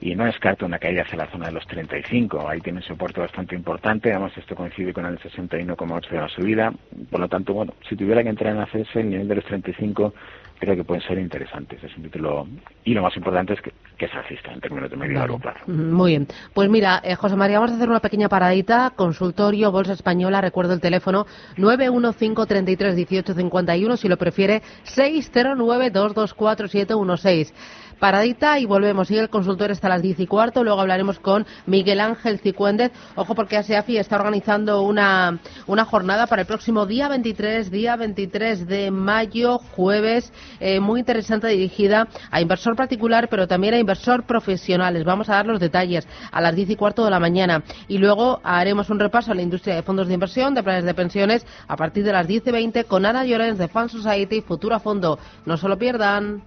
y 0.00 0.14
no 0.14 0.24
descarto 0.24 0.66
una 0.66 0.78
caída 0.78 1.02
hacia 1.02 1.18
la 1.18 1.30
zona 1.30 1.46
de 1.46 1.52
los 1.52 1.66
35. 1.66 2.48
Ahí 2.48 2.60
tiene 2.60 2.78
un 2.78 2.84
soporte 2.84 3.20
bastante 3.20 3.56
importante. 3.56 4.10
Además, 4.10 4.32
esto 4.36 4.54
coincide 4.54 4.92
con 4.92 5.06
el 5.06 5.18
61,8 5.18 6.10
de 6.10 6.16
la 6.16 6.28
subida. 6.28 6.72
Por 7.10 7.20
lo 7.20 7.28
tanto, 7.28 7.52
bueno, 7.52 7.74
si 7.88 7.96
tuviera 7.96 8.22
que 8.22 8.28
entrar 8.28 8.54
en 8.54 8.60
ACS, 8.60 8.94
el 8.96 9.10
nivel 9.10 9.26
de 9.28 9.34
los 9.36 9.44
35 9.44 10.14
creo 10.58 10.74
que 10.76 10.84
pueden 10.84 11.02
ser 11.02 11.18
interesantes. 11.18 11.82
Es 11.82 11.96
un 11.96 12.04
título, 12.04 12.46
y 12.84 12.94
lo 12.94 13.02
más 13.02 13.16
importante 13.16 13.54
es 13.54 13.60
que, 13.60 13.72
que 13.96 14.04
es 14.06 14.14
alcista 14.14 14.52
en 14.52 14.60
términos 14.60 14.88
de 14.90 14.96
medio 14.96 15.12
y 15.12 15.16
largo 15.16 15.38
plazo. 15.38 15.60
Muy 15.66 16.12
bien. 16.12 16.26
Pues 16.52 16.68
mira, 16.68 17.00
eh, 17.04 17.14
José 17.14 17.36
María, 17.36 17.60
vamos 17.60 17.72
a 17.72 17.76
hacer 17.76 17.88
una 17.88 18.00
pequeña 18.00 18.28
paradita. 18.28 18.92
Consultorio, 18.94 19.72
Bolsa 19.72 19.92
Española, 19.92 20.40
recuerdo 20.40 20.72
el 20.74 20.80
teléfono 20.80 21.26
915331851, 21.56 23.96
si 23.96 24.08
lo 24.08 24.16
prefiere, 24.16 24.62
609224716 24.84 27.52
paradita 27.98 28.58
y 28.58 28.64
volvemos. 28.64 29.08
Sigue 29.08 29.20
el 29.20 29.28
consultor 29.28 29.70
hasta 29.70 29.88
las 29.88 30.02
diez 30.02 30.18
y 30.20 30.26
cuarto. 30.26 30.64
Luego 30.64 30.80
hablaremos 30.80 31.18
con 31.18 31.46
Miguel 31.66 32.00
Ángel 32.00 32.38
Cicuéndez. 32.38 32.92
Ojo 33.14 33.34
porque 33.34 33.56
ASEAFI 33.56 33.98
está 33.98 34.16
organizando 34.16 34.82
una, 34.82 35.38
una 35.66 35.84
jornada 35.84 36.26
para 36.26 36.42
el 36.42 36.46
próximo 36.46 36.86
día 36.86 37.08
23, 37.08 37.70
día 37.70 37.96
23 37.96 38.66
de 38.66 38.90
mayo, 38.90 39.58
jueves, 39.58 40.32
eh, 40.60 40.80
muy 40.80 41.00
interesante 41.00 41.48
dirigida 41.48 42.08
a 42.30 42.40
inversor 42.40 42.76
particular, 42.76 43.28
pero 43.28 43.46
también 43.46 43.74
a 43.74 43.78
inversor 43.78 44.24
profesional. 44.24 44.94
Les 44.94 45.04
vamos 45.04 45.28
a 45.28 45.34
dar 45.34 45.46
los 45.46 45.60
detalles 45.60 46.06
a 46.30 46.40
las 46.40 46.54
diez 46.54 46.70
y 46.70 46.76
cuarto 46.76 47.04
de 47.04 47.10
la 47.10 47.20
mañana. 47.20 47.62
Y 47.88 47.98
luego 47.98 48.40
haremos 48.42 48.90
un 48.90 48.98
repaso 48.98 49.32
a 49.32 49.34
la 49.34 49.42
industria 49.42 49.74
de 49.74 49.82
fondos 49.82 50.08
de 50.08 50.14
inversión, 50.14 50.54
de 50.54 50.62
planes 50.62 50.84
de 50.84 50.94
pensiones, 50.94 51.46
a 51.66 51.76
partir 51.76 52.04
de 52.04 52.12
las 52.12 52.26
diez 52.26 52.46
y 52.46 52.50
veinte 52.50 52.84
con 52.84 53.06
Ana 53.06 53.24
Llorens 53.24 53.58
de 53.58 53.68
Fan 53.68 53.88
Society, 53.88 54.40
Futura 54.40 54.78
Fondo. 54.78 55.18
No 55.44 55.56
se 55.56 55.68
lo 55.68 55.78
pierdan. 55.78 56.42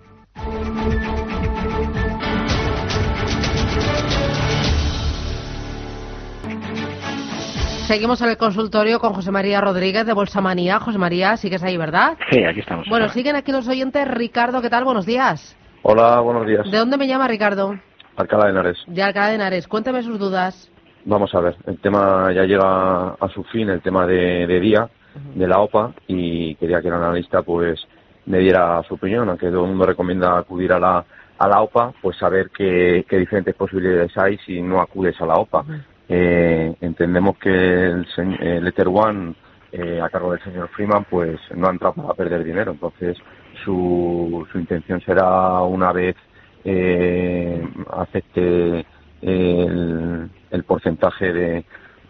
Seguimos 7.92 8.22
en 8.22 8.30
el 8.30 8.38
consultorio 8.38 9.02
con 9.02 9.12
José 9.12 9.32
María 9.32 9.60
Rodríguez 9.60 10.06
de 10.06 10.14
Bolsa 10.14 10.40
Manía. 10.40 10.80
José 10.80 10.98
María, 10.98 11.36
sigues 11.36 11.62
ahí, 11.62 11.76
¿verdad? 11.76 12.18
Sí, 12.30 12.42
aquí 12.42 12.62
estamos. 12.62 12.88
Bueno, 12.88 13.10
siguen 13.10 13.36
aquí 13.36 13.52
los 13.52 13.68
oyentes. 13.68 14.08
Ricardo, 14.08 14.62
¿qué 14.62 14.70
tal? 14.70 14.86
Buenos 14.86 15.06
días. 15.06 15.58
Hola, 15.82 16.22
buenos 16.22 16.48
días. 16.48 16.72
¿De 16.72 16.78
dónde 16.78 16.96
me 16.96 17.06
llama 17.06 17.28
Ricardo? 17.28 17.78
Alcalá 18.16 18.46
de 18.46 18.52
Henares. 18.52 18.78
De 18.88 19.04
Alcalá 19.04 19.28
de 19.28 19.36
Henares. 19.36 19.68
Cuéntame 19.68 20.04
sus 20.04 20.18
dudas. 20.18 20.72
Vamos 21.04 21.36
a 21.36 21.42
ver, 21.42 21.58
el 21.68 21.80
tema 21.80 22.32
ya 22.34 22.44
llega 22.44 23.10
a 23.10 23.28
su 23.34 23.44
fin, 23.44 23.70
el 23.70 23.82
tema 23.82 24.08
de, 24.08 24.48
día, 24.62 24.88
de 25.36 25.48
la 25.50 25.60
OPA, 25.60 25.92
y 26.08 26.56
quería 26.56 26.82
que 26.82 26.88
el 26.88 26.94
analista 26.94 27.42
pues 27.42 27.78
me 28.26 28.38
diera 28.38 28.82
su 28.88 28.94
opinión, 28.94 29.28
aunque 29.28 29.48
todo 29.48 29.66
el 29.66 29.72
mundo 29.72 29.86
recomienda 29.86 30.38
acudir 30.38 30.72
a 30.72 30.80
la, 30.80 31.04
a 31.38 31.48
la 31.50 31.62
OPA, 31.62 31.92
pues 32.02 32.18
saber 32.18 32.52
qué, 32.56 33.04
diferentes 33.10 33.54
posibilidades 33.54 34.18
hay 34.18 34.38
si 34.46 34.62
no 34.62 34.80
acudes 34.80 35.20
a 35.20 35.26
la 35.26 35.36
OPA. 35.36 35.66
Eh, 36.10 36.76
entendemos 36.82 37.38
que 37.38 37.50
el, 37.50 38.06
el 38.42 38.68
Ether 38.68 38.88
One 38.88 39.34
eh, 39.72 40.02
a 40.02 40.10
cargo 40.10 40.32
del 40.32 40.44
señor 40.44 40.68
Freeman 40.70 41.06
pues 41.10 41.40
no 41.56 41.68
ha 41.68 41.72
entrado 41.72 41.94
para 41.94 42.14
perder 42.14 42.44
dinero, 42.44 42.74
entonces 42.74 43.18
su, 43.64 44.46
su 44.52 44.60
intención 44.60 45.00
será 45.02 45.62
una 45.62 45.94
vez 45.94 46.18
eh, 46.66 47.66
acepte 47.92 48.86
el, 49.22 50.30
porcentaje 50.68 51.32
de 51.32 51.66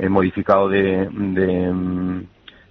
modificado 0.10 0.69
de, 0.69 1.08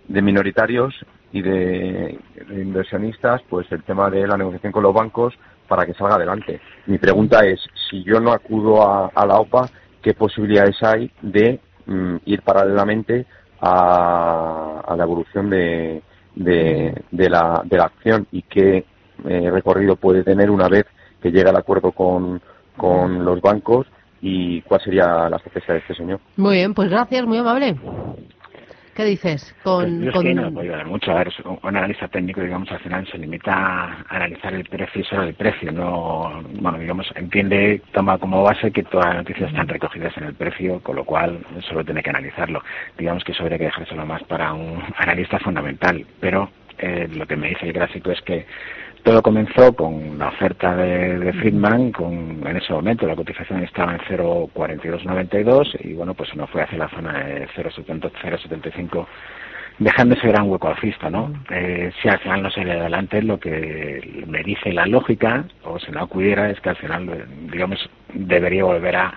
de, 0.08 0.22
minoritarios 0.22 0.94
y 1.32 1.42
de, 1.42 2.18
inversionistas, 2.50 3.42
pues 3.48 3.70
el 3.70 3.84
tema 3.84 4.10
de 4.10 4.26
la 4.26 4.36
negociación 4.36 4.72
con 4.72 4.82
los 4.82 4.92
bancos 4.92 5.34
para 5.68 5.86
que 5.86 5.94
salga 5.94 6.16
adelante. 6.16 6.60
Mi 6.86 6.98
pregunta 6.98 7.46
es, 7.46 7.60
si 7.88 8.02
yo 8.02 8.18
no 8.18 8.32
acudo 8.32 8.82
a 9.14 9.26
la 9.26 9.36
OPA, 9.36 9.68
qué 10.02 10.14
posibilidades 10.14 10.82
hay 10.82 11.10
de 11.22 11.60
mm, 11.86 12.16
ir 12.26 12.42
paralelamente 12.42 13.26
a, 13.60 14.94
la 14.96 15.04
evolución 15.04 15.50
de, 15.50 16.02
de, 16.34 16.94
la, 17.28 17.62
de 17.64 17.76
la 17.76 17.84
acción 17.84 18.26
y 18.32 18.42
qué 18.42 18.84
eh, 19.28 19.50
recorrido 19.50 19.96
puede 19.96 20.24
tener 20.24 20.50
una 20.50 20.68
vez 20.68 20.86
que 21.22 21.30
llegue 21.30 21.48
al 21.48 21.56
acuerdo 21.56 21.92
con, 21.92 22.40
con 22.76 23.24
los 23.24 23.40
bancos 23.40 23.86
y 24.22 24.62
cuál 24.62 24.80
sería 24.82 25.28
la 25.28 25.36
estrategia 25.36 25.74
de 25.74 25.80
este 25.80 25.94
señor. 25.94 26.20
Muy 26.36 26.56
bien, 26.56 26.74
pues 26.74 26.90
gracias, 26.90 27.24
muy 27.26 27.38
amable. 27.38 27.76
¿Qué 29.00 29.06
dices? 29.06 29.54
Con, 29.62 30.10
pues 30.12 30.12
yo 30.12 30.34
no 30.34 30.52
puedo 30.52 30.60
ayudar 30.60 30.86
mucho. 30.86 31.10
A 31.10 31.14
ver, 31.14 31.32
un 31.46 31.74
analista 31.74 32.06
técnico, 32.08 32.42
digamos, 32.42 32.70
al 32.70 32.80
final 32.80 33.06
se 33.06 33.16
limita 33.16 33.50
a 33.50 34.04
analizar 34.10 34.52
el 34.52 34.66
precio 34.66 35.00
y 35.00 35.04
solo 35.04 35.22
el 35.22 35.32
precio. 35.32 35.72
No, 35.72 36.42
bueno, 36.60 36.78
digamos, 36.78 37.10
entiende, 37.14 37.80
toma 37.92 38.18
como 38.18 38.42
base 38.42 38.70
que 38.70 38.82
todas 38.82 39.06
las 39.06 39.16
noticias 39.16 39.48
están 39.48 39.68
recogidas 39.68 40.14
en 40.18 40.24
el 40.24 40.34
precio, 40.34 40.80
con 40.80 40.96
lo 40.96 41.04
cual 41.06 41.40
solo 41.66 41.82
tiene 41.82 42.02
que 42.02 42.10
analizarlo. 42.10 42.62
Digamos 42.98 43.24
que 43.24 43.32
eso 43.32 43.42
habría 43.42 43.56
que 43.56 43.64
dejárselo 43.64 44.04
más 44.04 44.22
para 44.24 44.52
un 44.52 44.82
analista 44.98 45.38
fundamental. 45.38 46.04
Pero 46.20 46.50
eh, 46.76 47.08
lo 47.10 47.26
que 47.26 47.36
me 47.36 47.48
dice 47.48 47.68
el 47.68 47.72
gráfico 47.72 48.10
es 48.10 48.20
que 48.20 48.44
todo 49.02 49.22
comenzó 49.22 49.74
con 49.74 50.18
la 50.18 50.28
oferta 50.28 50.76
de, 50.76 51.32
Friedman, 51.34 51.92
con, 51.92 52.46
en 52.46 52.56
ese 52.56 52.72
momento 52.72 53.06
la 53.06 53.16
cotización 53.16 53.62
estaba 53.62 53.92
en 53.92 54.00
0,4292 54.00 55.84
y 55.84 55.94
bueno, 55.94 56.14
pues 56.14 56.32
uno 56.34 56.46
fue 56.46 56.62
hacia 56.62 56.78
la 56.78 56.88
zona 56.88 57.24
de 57.24 57.48
0,75 57.48 59.06
dejando 59.78 60.14
ese 60.14 60.28
gran 60.28 60.48
hueco 60.48 60.68
alcista, 60.68 61.08
¿no? 61.10 61.32
Eh, 61.50 61.90
si 62.00 62.08
al 62.08 62.18
final 62.20 62.42
no 62.42 62.50
sale 62.50 62.72
adelante, 62.72 63.22
lo 63.22 63.40
que 63.40 64.24
me 64.26 64.42
dice 64.42 64.72
la 64.72 64.86
lógica, 64.86 65.44
o 65.64 65.78
si 65.78 65.90
no 65.90 66.02
acudiera, 66.02 66.50
es 66.50 66.60
que 66.60 66.68
al 66.68 66.76
final, 66.76 67.26
digamos, 67.50 67.88
debería 68.12 68.64
volver 68.64 68.96
a 68.96 69.14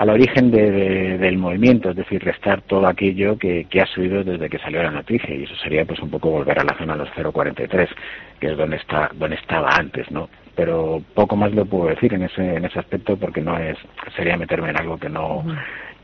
al 0.00 0.08
origen 0.08 0.50
del 0.50 1.36
movimiento, 1.36 1.90
es 1.90 1.96
decir, 1.96 2.24
restar 2.24 2.62
todo 2.62 2.86
aquello 2.86 3.36
que, 3.36 3.66
ha 3.78 3.84
subido 3.84 4.24
desde 4.24 4.48
que 4.48 4.58
salió 4.58 4.82
la 4.82 4.90
noticia 4.90 5.34
y 5.34 5.42
eso 5.42 5.54
sería 5.56 5.84
pues 5.84 6.00
un 6.00 6.08
poco 6.08 6.30
volver 6.30 6.58
a 6.58 6.64
la 6.64 6.74
zona 6.78 6.94
de 6.94 7.00
los 7.00 7.10
0,43, 7.10 7.86
que 8.40 8.46
es 8.46 8.56
donde 8.56 8.78
está 8.78 9.10
donde 9.12 9.36
estaba 9.36 9.68
antes, 9.76 10.10
¿no? 10.10 10.30
Pero 10.56 11.02
poco 11.12 11.36
más 11.36 11.52
lo 11.52 11.66
puedo 11.66 11.90
decir 11.90 12.14
en 12.14 12.22
ese 12.22 12.56
en 12.56 12.64
ese 12.64 12.78
aspecto 12.78 13.18
porque 13.18 13.42
no 13.42 13.58
es 13.58 13.76
sería 14.16 14.38
meterme 14.38 14.70
en 14.70 14.78
algo 14.78 14.96
que 14.96 15.10
no 15.10 15.44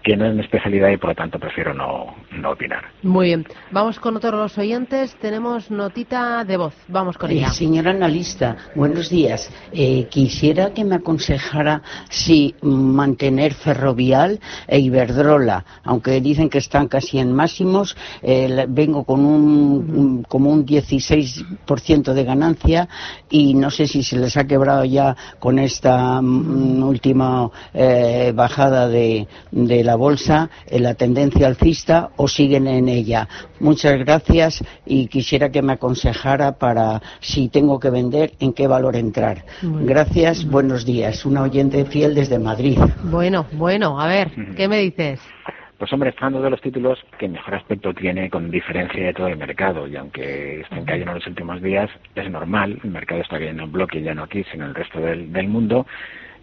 que 0.06 0.16
no 0.16 0.24
es 0.24 0.34
mi 0.36 0.42
especialidad 0.42 0.90
y 0.90 0.98
por 0.98 1.10
lo 1.10 1.16
tanto 1.16 1.36
prefiero 1.40 1.74
no, 1.74 2.14
no 2.30 2.50
opinar. 2.52 2.84
Muy 3.02 3.26
bien. 3.26 3.44
Vamos 3.72 3.98
con 3.98 4.16
otros 4.16 4.34
los 4.34 4.56
oyentes. 4.56 5.16
Tenemos 5.16 5.68
notita 5.68 6.44
de 6.44 6.56
voz. 6.56 6.74
Vamos 6.86 7.18
con 7.18 7.28
Eh, 7.32 7.34
ella. 7.38 7.50
señor 7.50 7.88
analista, 7.88 8.56
buenos 8.76 9.10
días. 9.10 9.50
Eh, 9.72 10.06
quisiera 10.08 10.72
que 10.72 10.84
me 10.84 10.94
aconsejara 10.94 11.82
si 12.08 12.54
mantener 12.62 13.52
Ferrovial 13.54 14.38
e 14.68 14.78
Iberdrola, 14.78 15.64
aunque 15.82 16.20
dicen 16.20 16.48
que 16.50 16.58
están 16.58 16.86
casi 16.86 17.18
en 17.18 17.32
máximos, 17.32 17.96
eh, 18.22 18.64
vengo 18.68 19.02
con 19.02 19.24
un, 19.24 19.90
un- 19.92 20.22
como 20.22 20.50
un 20.50 20.64
16% 20.64 22.12
de 22.14 22.22
ganancia 22.22 22.88
y 23.28 23.54
no 23.54 23.70
sé 23.72 23.88
si 23.88 24.04
se 24.04 24.16
les 24.16 24.36
ha 24.36 24.46
quebrado 24.46 24.84
ya 24.84 25.16
con 25.40 25.58
esta 25.58 26.20
mm, 26.22 26.82
última 26.84 27.50
eh, 27.74 28.30
bajada 28.36 28.86
de, 28.86 29.26
de 29.50 29.82
la 29.82 29.95
bolsa 29.96 30.50
eh, 30.66 30.78
la 30.78 30.94
tendencia 30.94 31.46
alcista 31.46 32.10
o 32.16 32.28
siguen 32.28 32.66
en 32.66 32.88
ella. 32.88 33.28
Muchas 33.60 33.98
gracias 33.98 34.64
y 34.84 35.08
quisiera 35.08 35.50
que 35.50 35.62
me 35.62 35.72
aconsejara 35.74 36.58
para 36.58 37.00
si 37.20 37.48
tengo 37.48 37.80
que 37.80 37.90
vender, 37.90 38.32
en 38.40 38.52
qué 38.52 38.66
valor 38.66 38.96
entrar. 38.96 39.44
Gracias, 39.62 40.46
buenos 40.46 40.84
días. 40.84 41.24
Una 41.26 41.42
oyente 41.42 41.84
fiel 41.86 42.14
desde 42.14 42.38
Madrid. 42.38 42.78
Bueno, 43.04 43.46
bueno, 43.52 44.00
a 44.00 44.06
ver, 44.06 44.30
¿qué 44.56 44.68
me 44.68 44.78
dices? 44.78 45.20
Pues 45.78 45.92
hombre, 45.92 46.08
está 46.08 46.28
uno 46.28 46.40
de 46.40 46.48
los 46.48 46.60
títulos 46.62 46.98
que 47.18 47.28
mejor 47.28 47.54
aspecto 47.54 47.92
tiene 47.92 48.30
con 48.30 48.50
diferencia 48.50 49.04
de 49.04 49.12
todo 49.12 49.26
el 49.28 49.36
mercado 49.36 49.86
y 49.86 49.96
aunque 49.96 50.60
estén 50.60 50.86
cayendo 50.86 51.10
en 51.10 51.18
los 51.18 51.26
últimos 51.26 51.60
días, 51.60 51.90
es 52.14 52.30
normal, 52.30 52.80
el 52.82 52.90
mercado 52.90 53.20
está 53.20 53.38
cayendo 53.38 53.64
en 53.64 53.72
bloque 53.72 54.02
ya 54.02 54.14
no 54.14 54.22
aquí, 54.22 54.42
sino 54.50 54.64
en 54.64 54.70
el 54.70 54.74
resto 54.74 55.00
del, 55.00 55.30
del 55.32 55.48
mundo 55.48 55.86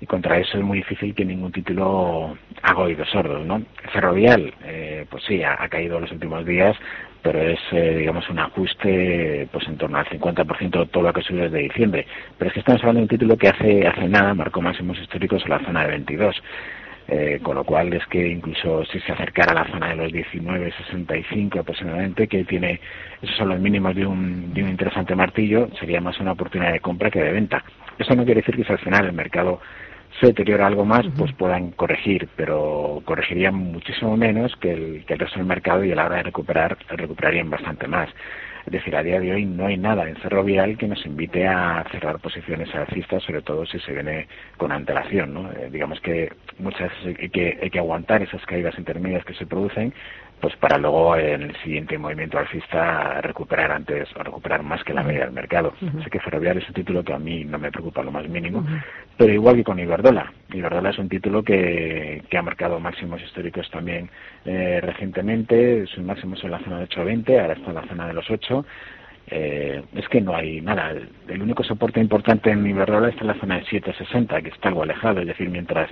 y 0.02 0.06
contra 0.06 0.38
eso 0.38 0.58
es 0.58 0.64
muy 0.64 0.80
difícil 0.80 1.14
que 1.16 1.26
ningún 1.26 1.52
título 1.52 2.38
haga 2.62 2.80
oídos 2.80 3.10
sordos, 3.10 3.46
¿no? 3.46 3.62
Ferrovial, 3.92 4.54
eh, 4.66 5.06
pues 5.10 5.24
sí, 5.24 5.44
ha, 5.44 5.62
ha 5.62 5.70
caído 5.70 6.00
los 6.00 6.12
últimos 6.12 6.46
días, 6.46 6.76
pero 7.24 7.42
es, 7.42 7.60
eh, 7.72 7.96
digamos, 7.98 8.30
un 8.30 8.40
ajuste 8.40 9.48
pues 9.52 9.66
en 9.68 9.78
torno 9.78 9.98
al 9.98 10.06
50% 10.06 10.80
de 10.80 10.86
todo 10.88 11.04
lo 11.04 11.14
que 11.14 11.22
subió 11.22 11.44
desde 11.44 11.60
diciembre. 11.60 12.06
Pero 12.38 12.50
es 12.50 12.54
que 12.54 12.60
estamos 12.60 12.82
hablando 12.82 13.00
de 13.00 13.04
un 13.04 13.10
título 13.10 13.38
que 13.38 13.48
hace, 13.48 13.88
hace 13.88 14.08
nada 14.10 14.34
marcó 14.34 14.62
máximos 14.62 15.00
históricos 15.00 15.42
en 15.44 15.52
la 15.52 15.60
zona 15.60 15.84
de 15.84 15.88
22. 15.88 16.44
Eh, 17.06 17.39
con 17.44 17.56
lo 17.56 17.66
cual 17.66 17.92
es 17.92 18.06
que 18.08 18.30
incluso 18.30 18.86
si 18.86 18.98
se 19.02 19.12
acercara 19.12 19.52
a 19.52 19.66
la 19.66 19.72
zona 19.72 19.89
de 19.89 19.96
los 19.98 20.12
19,65 20.13 21.60
aproximadamente, 21.60 22.28
que 22.30 22.46
tiene, 22.46 22.80
esos 23.22 23.36
son 23.36 23.50
los 23.50 23.60
mínimos 23.60 23.94
de 23.94 24.06
un, 24.06 24.54
de 24.54 24.63
un 24.63 24.70
interesante 24.70 25.13
martillo, 25.13 25.68
sería 25.80 26.00
más 26.00 26.18
una 26.22 26.32
oportunidad 26.32 26.72
de 26.72 26.80
compra 26.80 27.12
que 27.12 27.22
de 27.22 27.34
venta. 27.34 27.62
Eso 28.00 28.16
no 28.16 28.24
quiere 28.24 28.39
decir 28.39 28.56
que 28.56 28.63
si 28.63 28.72
al 28.72 28.80
final 28.80 29.06
el 29.06 29.13
mercado 29.13 29.60
se 30.20 30.28
deteriora 30.28 30.68
algo 30.68 30.86
más, 30.86 31.06
pues 31.18 31.34
puedan 31.34 31.72
corregir, 31.72 32.30
pero 32.38 33.02
corregirían 33.04 33.56
muchísimo 33.56 34.16
menos 34.16 34.56
que 34.58 34.72
el, 34.72 35.06
que 35.06 35.13
el 35.13 35.20
resto 35.20 35.39
del 35.39 35.48
mercado 35.48 35.84
y 35.84 35.92
a 35.92 35.96
la 35.96 36.06
hora 36.06 36.18
de 36.18 36.24
recuperar, 36.24 36.78
recuperarían 36.89 37.50
bastante 37.50 37.88
más. 37.88 38.10
Es 38.65 38.71
decir, 38.71 38.95
a 38.95 39.04
día 39.04 39.19
de 39.19 39.34
hoy 39.34 39.45
no 39.45 39.65
hay 39.65 39.78
nada 39.78 40.08
en 40.08 40.15
Ferrovial 40.15 40.78
que 40.78 40.88
nos 40.88 41.06
invite 41.06 41.45
a 41.45 41.84
cerrar 41.91 42.19
posiciones 42.19 42.73
alcistas, 42.73 43.21
sobre 43.23 43.41
todo 43.41 43.65
si 43.65 43.80
se 43.80 43.91
viene 43.91 44.28
con 44.58 44.71
antelación. 44.71 45.34
¿no? 45.34 45.52
Eh, 45.52 45.69
digamos 45.71 45.99
que 45.99 46.32
muchas 46.60 46.91
hay 47.06 47.30
que, 47.30 47.60
hay 47.62 47.69
que 47.69 47.80
aguantar 47.80 48.21
esas 48.21 48.45
caídas 48.45 48.78
intermedias 48.78 49.26
que 49.26 49.34
se 49.34 49.45
producen 49.45 49.93
pues 50.39 50.56
para 50.58 50.78
luego 50.78 51.15
en 51.15 51.43
el 51.43 51.56
siguiente 51.63 51.98
movimiento 51.98 52.38
alcista 52.38 53.22
recuperar 53.22 53.72
antes 53.72 54.10
o 54.15 54.24
recuperar 54.24 54.62
más 54.62 54.84
que 54.84 54.93
la 54.93 55.02
media 55.02 55.22
del 55.22 55.32
mercado. 55.32 55.74
Ujú. 55.82 56.00
Así 56.00 56.10
que 56.10 56.19
Ferrovial 56.19 56.58
es 56.58 56.67
un 56.67 56.74
título 56.74 57.04
que 57.04 57.13
a 57.13 57.19
mí 57.19 57.46
no 57.46 57.58
me 57.58 57.72
preocupa 57.72 58.04
lo 58.04 58.12
más 58.12 58.28
mínimo, 58.28 58.65
pero 59.17 59.32
igual 59.32 59.56
que 59.56 59.63
con 59.63 59.80
Iberdrola. 59.80 60.34
Iberdrola 60.52 60.89
es 60.89 61.00
un 61.00 61.08
título 61.08 61.43
que, 61.43 62.24
que 62.30 62.38
ha 62.38 62.41
marcado 62.41 62.80
máximos 62.80 63.22
históricos 63.22 63.69
también 63.72 64.10
eh, 64.43 64.82
recientemente, 64.82 65.86
sus 65.88 66.04
máximos 66.04 66.43
en 66.43 66.52
la 66.52 66.60
zona 66.60 66.80
de 66.80 66.89
8.20, 66.89 67.39
ahora 67.39 67.54
está 67.54 67.69
en 67.69 67.76
la 67.76 67.88
zona 67.88 68.08
de 68.08 68.13
los 68.13 68.30
8. 68.30 68.65
Eh, 69.28 69.82
es 69.96 70.10
que 70.10 70.19
no 70.19 70.36
hay 70.36 70.60
nada. 70.60 70.91
El, 70.91 71.10
el 71.30 71.41
único 71.41 71.63
soporte 71.63 72.02
importante 72.02 72.52
en 72.52 72.67
Iberdrola 72.67 73.10
está 73.10 73.22
en 73.22 73.28
la 73.28 73.39
zona 73.39 73.56
de 73.60 73.65
7.60, 73.65 74.43
que 74.43 74.50
está 74.50 74.67
algo 74.67 74.84
alejado, 74.84 75.22
es 75.22 75.28
decir, 75.28 75.50
mientras 75.50 75.89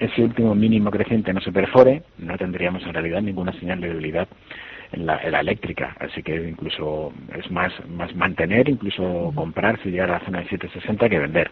ese 0.00 0.22
último 0.22 0.54
mínimo 0.54 0.90
creciente 0.90 1.32
no 1.32 1.40
se 1.40 1.52
perfore, 1.52 2.02
no 2.18 2.36
tendríamos 2.38 2.82
en 2.84 2.94
realidad 2.94 3.20
ninguna 3.20 3.52
señal 3.52 3.80
de 3.80 3.88
debilidad 3.88 4.26
en 4.92 5.06
la, 5.06 5.18
en 5.18 5.32
la 5.32 5.40
eléctrica. 5.40 5.94
Así 6.00 6.22
que 6.22 6.34
incluso 6.48 7.12
es 7.36 7.50
más, 7.50 7.72
más 7.88 8.14
mantener, 8.16 8.68
incluso 8.68 9.30
comprar 9.34 9.78
si 9.82 9.90
llega 9.90 10.04
a 10.04 10.18
la 10.18 10.20
zona 10.20 10.40
de 10.40 10.48
760 10.48 11.08
que 11.08 11.18
vender. 11.18 11.50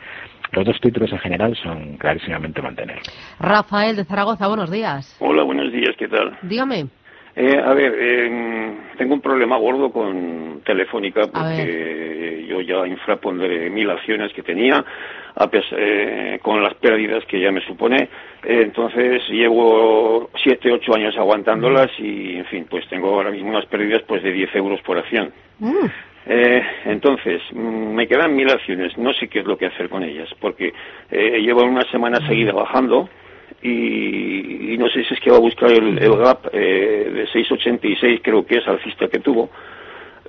Los 0.53 0.65
dos 0.65 0.81
títulos 0.81 1.13
en 1.13 1.19
general 1.19 1.55
son 1.63 1.99
clarísimamente 1.99 2.63
mantener. 2.63 2.99
Rafael 3.39 3.97
de 3.97 4.05
Zaragoza, 4.05 4.49
buenos 4.49 4.71
días. 4.71 5.17
Hola, 5.21 5.43
buenos 5.43 5.71
días, 5.71 5.95
¿qué 5.99 6.09
tal? 6.09 6.39
Dígame. 6.43 6.87
Eh, 7.41 7.57
a 7.65 7.73
ver, 7.73 7.95
eh, 7.97 8.73
tengo 8.97 9.15
un 9.15 9.21
problema 9.21 9.57
gordo 9.59 9.93
con 9.93 10.61
Telefónica 10.65 11.29
porque 11.33 12.45
yo 12.49 12.61
ya 12.63 12.85
infraponderé 12.85 13.71
mil 13.71 13.89
acciones 13.91 14.33
que 14.33 14.43
tenía 14.43 14.85
a 15.37 15.47
pes- 15.49 15.71
eh, 15.71 16.41
con 16.43 16.61
las 16.61 16.75
pérdidas 16.75 17.25
que 17.27 17.39
ya 17.39 17.53
me 17.53 17.61
supone. 17.61 18.09
Eh, 18.43 18.63
entonces 18.65 19.23
llevo 19.29 20.31
siete, 20.43 20.73
ocho 20.73 20.97
años 20.97 21.17
aguantándolas 21.17 21.89
y, 22.01 22.39
en 22.39 22.45
fin, 22.47 22.67
pues 22.69 22.89
tengo 22.89 23.11
ahora 23.15 23.31
mismo 23.31 23.51
unas 23.51 23.67
pérdidas 23.67 24.03
pues 24.03 24.21
de 24.25 24.33
10 24.33 24.53
euros 24.57 24.81
por 24.83 24.99
acción. 24.99 25.33
Eh, 26.27 26.61
entonces, 26.87 27.41
mm, 27.53 27.95
me 27.95 28.09
quedan 28.09 28.35
mil 28.35 28.51
acciones, 28.51 28.99
no 28.99 29.13
sé 29.13 29.29
qué 29.29 29.39
es 29.41 29.47
lo 29.47 29.57
que 29.57 29.67
hacer 29.67 29.89
con 29.89 30.03
ellas, 30.03 30.29
porque 30.41 30.75
eh, 31.11 31.39
llevo 31.41 31.63
una 31.63 31.83
semana 31.91 32.19
seguida 32.27 32.53
bajando 32.53 33.09
y, 33.63 34.75
y 34.75 34.79
no 34.79 34.89
sé 34.89 35.05
si 35.05 35.15
es 35.15 35.21
que 35.21 35.31
va 35.31 35.37
a 35.37 35.41
buscar 35.41 35.71
el, 35.71 35.99
el 35.99 36.17
gap 36.17 36.49
eh, 36.53 37.11
de 37.13 37.27
6,86, 37.29 38.21
creo 38.23 38.47
que 38.47 38.59
es 38.59 38.69
alcista 38.69 39.09
que 39.09 39.19
tuvo, 39.19 39.51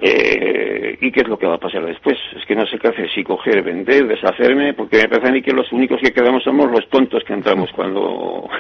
eh, 0.01 0.97
y 1.01 1.11
qué 1.11 1.21
es 1.21 1.27
lo 1.27 1.37
que 1.37 1.45
va 1.45 1.55
a 1.55 1.59
pasar 1.59 1.85
después. 1.85 2.17
Es 2.37 2.45
que 2.45 2.55
no 2.55 2.65
sé 2.65 2.79
qué 2.79 2.87
hacer, 2.87 3.09
si 3.11 3.23
coger, 3.23 3.61
vender, 3.61 4.07
deshacerme, 4.07 4.73
porque 4.73 4.97
me 4.97 5.09
parece 5.09 5.29
a 5.29 5.31
mí 5.31 5.41
que 5.41 5.51
los 5.51 5.71
únicos 5.73 5.99
que 6.01 6.13
quedamos 6.13 6.43
somos 6.43 6.71
los 6.71 6.87
tontos 6.89 7.23
que 7.25 7.33
entramos 7.33 7.69
cuando... 7.75 8.47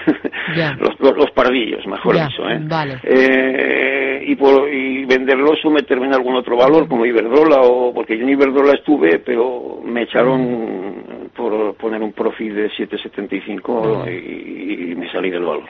Los, 0.79 0.99
los, 0.99 1.15
los 1.15 1.31
pardillos, 1.31 1.85
mejor 1.85 2.15
dicho, 2.15 2.49
¿eh? 2.49 2.59
Vale. 2.61 2.99
Eh, 3.03 4.23
y, 4.25 4.35
por, 4.35 4.67
y 4.71 5.05
venderlos 5.05 5.63
o 5.63 5.69
meterme 5.69 6.07
en 6.07 6.13
algún 6.13 6.35
otro 6.35 6.57
valor 6.57 6.87
como 6.87 7.05
Iberdrola 7.05 7.61
o 7.61 7.93
porque 7.93 8.17
yo 8.17 8.23
en 8.23 8.29
Iberdrola 8.29 8.73
estuve 8.73 9.19
pero 9.19 9.81
me 9.83 10.03
echaron 10.03 10.78
por 11.39 11.75
poner 11.75 12.01
un 12.03 12.11
profit 12.11 12.51
de 12.53 12.69
7.75 12.71 14.07
y, 14.11 14.91
y 14.91 14.95
me 14.95 15.09
salí 15.11 15.29
del 15.29 15.45
valor 15.45 15.63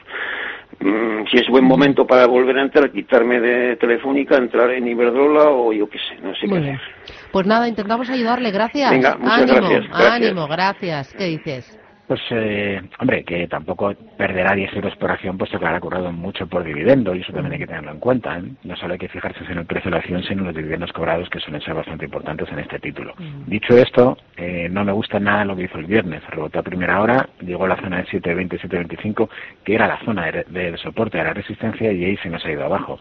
Mm, 0.82 1.26
si 1.30 1.38
es 1.38 1.48
buen 1.50 1.66
momento 1.66 2.08
para 2.08 2.26
volver 2.26 2.58
a 2.58 2.62
entrar 2.62 2.90
quitarme 2.92 3.42
de 3.42 3.76
Telefónica 3.76 4.38
entrar 4.38 4.70
en 4.72 4.88
Iberdrola 4.88 5.50
o 5.50 5.74
yo 5.74 5.90
qué 5.90 5.98
sé 5.98 6.16
no 6.22 6.34
sé 6.36 6.48
Muy 6.48 6.60
qué 6.60 6.64
bien. 6.66 6.76
hacer 6.76 6.90
Pues 7.32 7.48
nada, 7.48 7.68
intentamos 7.68 8.10
ayudarle, 8.10 8.52
gracias. 8.52 8.92
Venga, 8.92 9.18
muchas 9.18 9.42
ánimo, 9.42 9.58
gracias, 9.58 9.88
gracias. 9.90 10.14
ánimo, 10.14 10.48
gracias. 10.48 11.14
¿Qué 11.18 11.24
dices? 11.26 11.80
Pues, 12.10 12.22
eh, 12.32 12.82
hombre, 12.98 13.24
que 13.24 13.48
tampoco 13.48 13.94
perderá 14.18 14.56
10 14.56 14.74
euros 14.74 14.96
por 14.96 15.12
acción, 15.12 15.38
puesto 15.38 15.60
que 15.60 15.66
habrá 15.68 15.80
cobrado 15.80 16.12
mucho 16.12 16.48
por 16.48 16.64
dividendo, 16.64 17.14
y 17.14 17.22
eso 17.22 17.32
también 17.32 17.54
hay 17.54 17.60
que 17.60 17.68
tenerlo 17.68 17.92
en 17.92 18.00
cuenta. 18.00 18.40
¿eh? 18.40 18.46
No 18.64 18.76
solo 18.78 18.94
hay 18.94 19.00
que 19.00 19.10
fijarse 19.10 19.44
en 19.48 19.60
el 19.60 19.68
precio 19.68 19.92
de 19.92 19.92
la 19.92 19.98
acción, 19.98 20.24
sino 20.24 20.40
en 20.40 20.48
los 20.48 20.56
dividendos 20.56 20.92
cobrados, 20.92 21.30
que 21.30 21.40
suelen 21.40 21.62
ser 21.62 21.76
bastante 21.76 22.06
importantes 22.06 22.52
en 22.52 22.58
este 22.58 22.80
título. 22.80 23.14
Dicho 23.46 23.78
esto, 23.78 24.18
eh, 24.38 24.68
no 24.72 24.84
me 24.84 24.92
gusta 24.92 25.20
nada 25.20 25.46
lo 25.46 25.56
que 25.56 25.66
hizo 25.66 25.78
el 25.78 25.86
viernes. 25.86 26.28
Rebotó 26.32 26.58
a 26.58 26.64
primera 26.64 27.00
hora, 27.00 27.30
llegó 27.42 27.66
a 27.66 27.68
la 27.68 27.80
zona 27.80 27.98
de 27.98 28.06
7.20, 28.06 28.60
7.25, 28.60 29.30
que 29.64 29.76
era 29.76 29.86
la 29.86 30.00
zona 30.04 30.32
de, 30.32 30.46
de 30.50 30.78
soporte, 30.80 31.20
de 31.20 31.26
la 31.26 31.36
resistencia, 31.36 31.92
y 31.92 32.06
ahí 32.06 32.18
se 32.18 32.32
nos 32.32 32.44
ha 32.44 32.52
ido 32.52 32.66
abajo. 32.66 33.00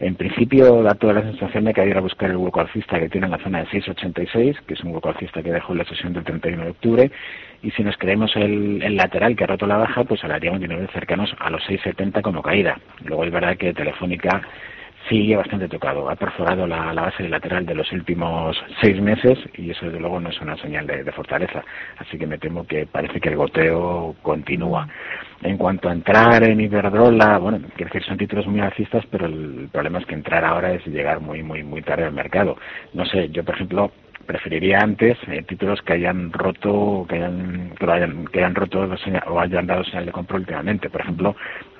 En 0.00 0.16
principio 0.16 0.82
da 0.82 0.94
toda 0.94 1.14
la 1.14 1.22
sensación 1.22 1.64
de 1.64 1.72
que 1.72 1.80
hay 1.80 1.86
que 1.86 1.92
ir 1.92 1.96
a 1.96 2.00
buscar 2.00 2.30
el 2.30 2.36
hueco 2.36 2.60
alcista 2.60 2.98
que 2.98 3.08
tiene 3.08 3.26
en 3.26 3.30
la 3.30 3.38
zona 3.38 3.60
de 3.60 3.66
6,86, 3.66 4.58
que 4.66 4.74
es 4.74 4.80
un 4.82 4.92
hueco 4.92 5.08
alcista 5.08 5.42
que 5.42 5.52
dejó 5.52 5.72
en 5.72 5.78
la 5.78 5.84
sesión 5.84 6.12
del 6.12 6.24
31 6.24 6.64
de 6.64 6.70
octubre, 6.70 7.10
y 7.62 7.70
si 7.70 7.82
nos 7.82 7.96
creemos 7.96 8.34
el, 8.36 8.43
el 8.44 8.96
lateral 8.96 9.36
que 9.36 9.44
ha 9.44 9.48
roto 9.48 9.66
la 9.66 9.76
baja, 9.76 10.04
pues 10.04 10.22
hablaríamos 10.24 10.60
de 10.60 10.68
niveles 10.68 10.90
cercanos 10.92 11.34
a 11.38 11.50
los 11.50 11.62
6,70 11.62 12.22
como 12.22 12.42
caída. 12.42 12.78
Luego 13.04 13.24
es 13.24 13.32
verdad 13.32 13.56
que 13.56 13.74
Telefónica 13.74 14.42
sigue 15.08 15.36
bastante 15.36 15.68
tocado, 15.68 16.08
ha 16.08 16.16
perforado 16.16 16.66
la, 16.66 16.92
la 16.92 17.02
base 17.02 17.28
lateral 17.28 17.66
de 17.66 17.74
los 17.74 17.90
últimos 17.92 18.56
seis 18.80 19.00
meses 19.00 19.38
y 19.54 19.70
eso 19.70 19.86
desde 19.86 20.00
luego 20.00 20.20
no 20.20 20.30
es 20.30 20.40
una 20.40 20.56
señal 20.56 20.86
de, 20.86 21.12
fortaleza. 21.12 21.62
Así 21.98 22.18
que 22.18 22.26
me 22.26 22.38
temo 22.38 22.66
que 22.66 22.86
parece 22.86 23.20
que 23.20 23.28
el 23.28 23.36
goteo 23.36 24.16
continúa. 24.22 24.88
En 25.42 25.58
cuanto 25.58 25.88
a 25.88 25.92
entrar 25.92 26.42
en 26.44 26.60
Iberdrola, 26.60 27.38
bueno, 27.38 27.60
quiero 27.76 27.92
decir, 27.92 28.08
son 28.08 28.16
títulos 28.16 28.46
muy 28.46 28.60
alcistas, 28.60 29.04
pero 29.10 29.26
el 29.26 29.68
problema 29.70 29.98
es 29.98 30.06
que 30.06 30.14
entrar 30.14 30.44
ahora 30.44 30.72
es 30.72 30.86
llegar 30.86 31.20
muy, 31.20 31.42
muy, 31.42 31.62
muy 31.62 31.82
tarde 31.82 32.04
al 32.04 32.12
mercado. 32.12 32.56
No 32.94 33.04
sé, 33.04 33.28
yo 33.28 33.44
por 33.44 33.54
ejemplo 33.56 33.92
preferiría 34.24 34.78
antes 34.80 35.16
eh, 35.28 35.42
títulos 35.46 35.80
que 35.82 35.94
hayan 35.94 36.32
roto, 36.32 37.06
que 37.08 37.16
hayan, 37.16 37.72
que 37.78 37.90
hayan, 37.90 38.24
que 38.26 38.38
hayan 38.40 38.54
roto 38.54 38.88
o 39.26 39.40
hayan 39.40 39.66
dado 39.66 39.84
señal 39.84 40.06
de 40.06 40.12
compra 40.12 40.36
últimamente. 40.36 40.90
Por 40.90 41.00
ejemplo, 41.02 41.36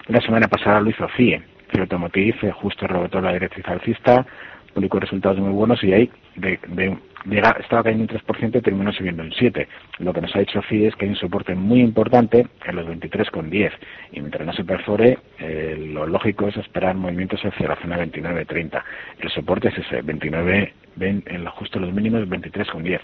la 0.09 0.21
semana 0.21 0.49
pasada 0.49 0.81
lo 0.81 0.91
hizo 0.91 1.09
FIE, 1.09 1.43
FIE 1.73 1.81
Automotive, 1.81 2.37
eh, 2.49 2.53
justo 2.53 2.87
rebotó 2.87 3.21
la 3.21 3.33
directriz 3.33 3.67
alcista, 3.69 4.25
publicó 4.73 4.99
resultados 5.01 5.39
muy 5.39 5.51
buenos 5.53 5.83
y 5.85 5.93
ahí 5.93 6.11
de, 6.37 6.59
de, 6.69 6.97
llega- 7.27 7.57
estaba 7.61 7.85
cayendo 7.85 8.03
un 8.05 8.09
3% 8.21 8.59
y 8.59 8.61
terminó 8.61 8.93
subiendo 8.93 9.23
un 9.23 9.31
7%. 9.31 9.67
Lo 10.01 10.13
que 10.13 10.21
nos 10.21 10.35
ha 10.35 10.41
dicho 10.41 10.61
FIE 10.63 10.89
es 10.89 10.97
que 10.97 11.05
hay 11.05 11.11
un 11.13 11.17
soporte 11.17 11.55
muy 11.55 11.81
importante 11.81 12.47
en 12.67 12.77
los 12.77 12.87
23,10 12.89 13.71
y 14.13 14.21
mientras 14.21 14.45
no 14.47 14.53
se 14.53 14.65
perfore, 14.65 15.19
eh, 15.39 15.91
lo 15.93 16.07
lógico 16.07 16.49
es 16.49 16.57
esperar 16.57 16.97
movimientos 16.97 17.41
hacia 17.45 17.69
la 17.69 17.77
zona 17.77 17.99
29.30. 17.99 18.83
El 19.21 19.31
soporte 19.31 19.69
es 19.69 19.79
ese, 19.79 20.03
29, 20.03 20.75
ven, 20.97 21.23
en 21.27 21.45
justo 21.47 21.79
los 21.79 21.93
mínimos 21.93 22.23
23,10. 22.23 23.01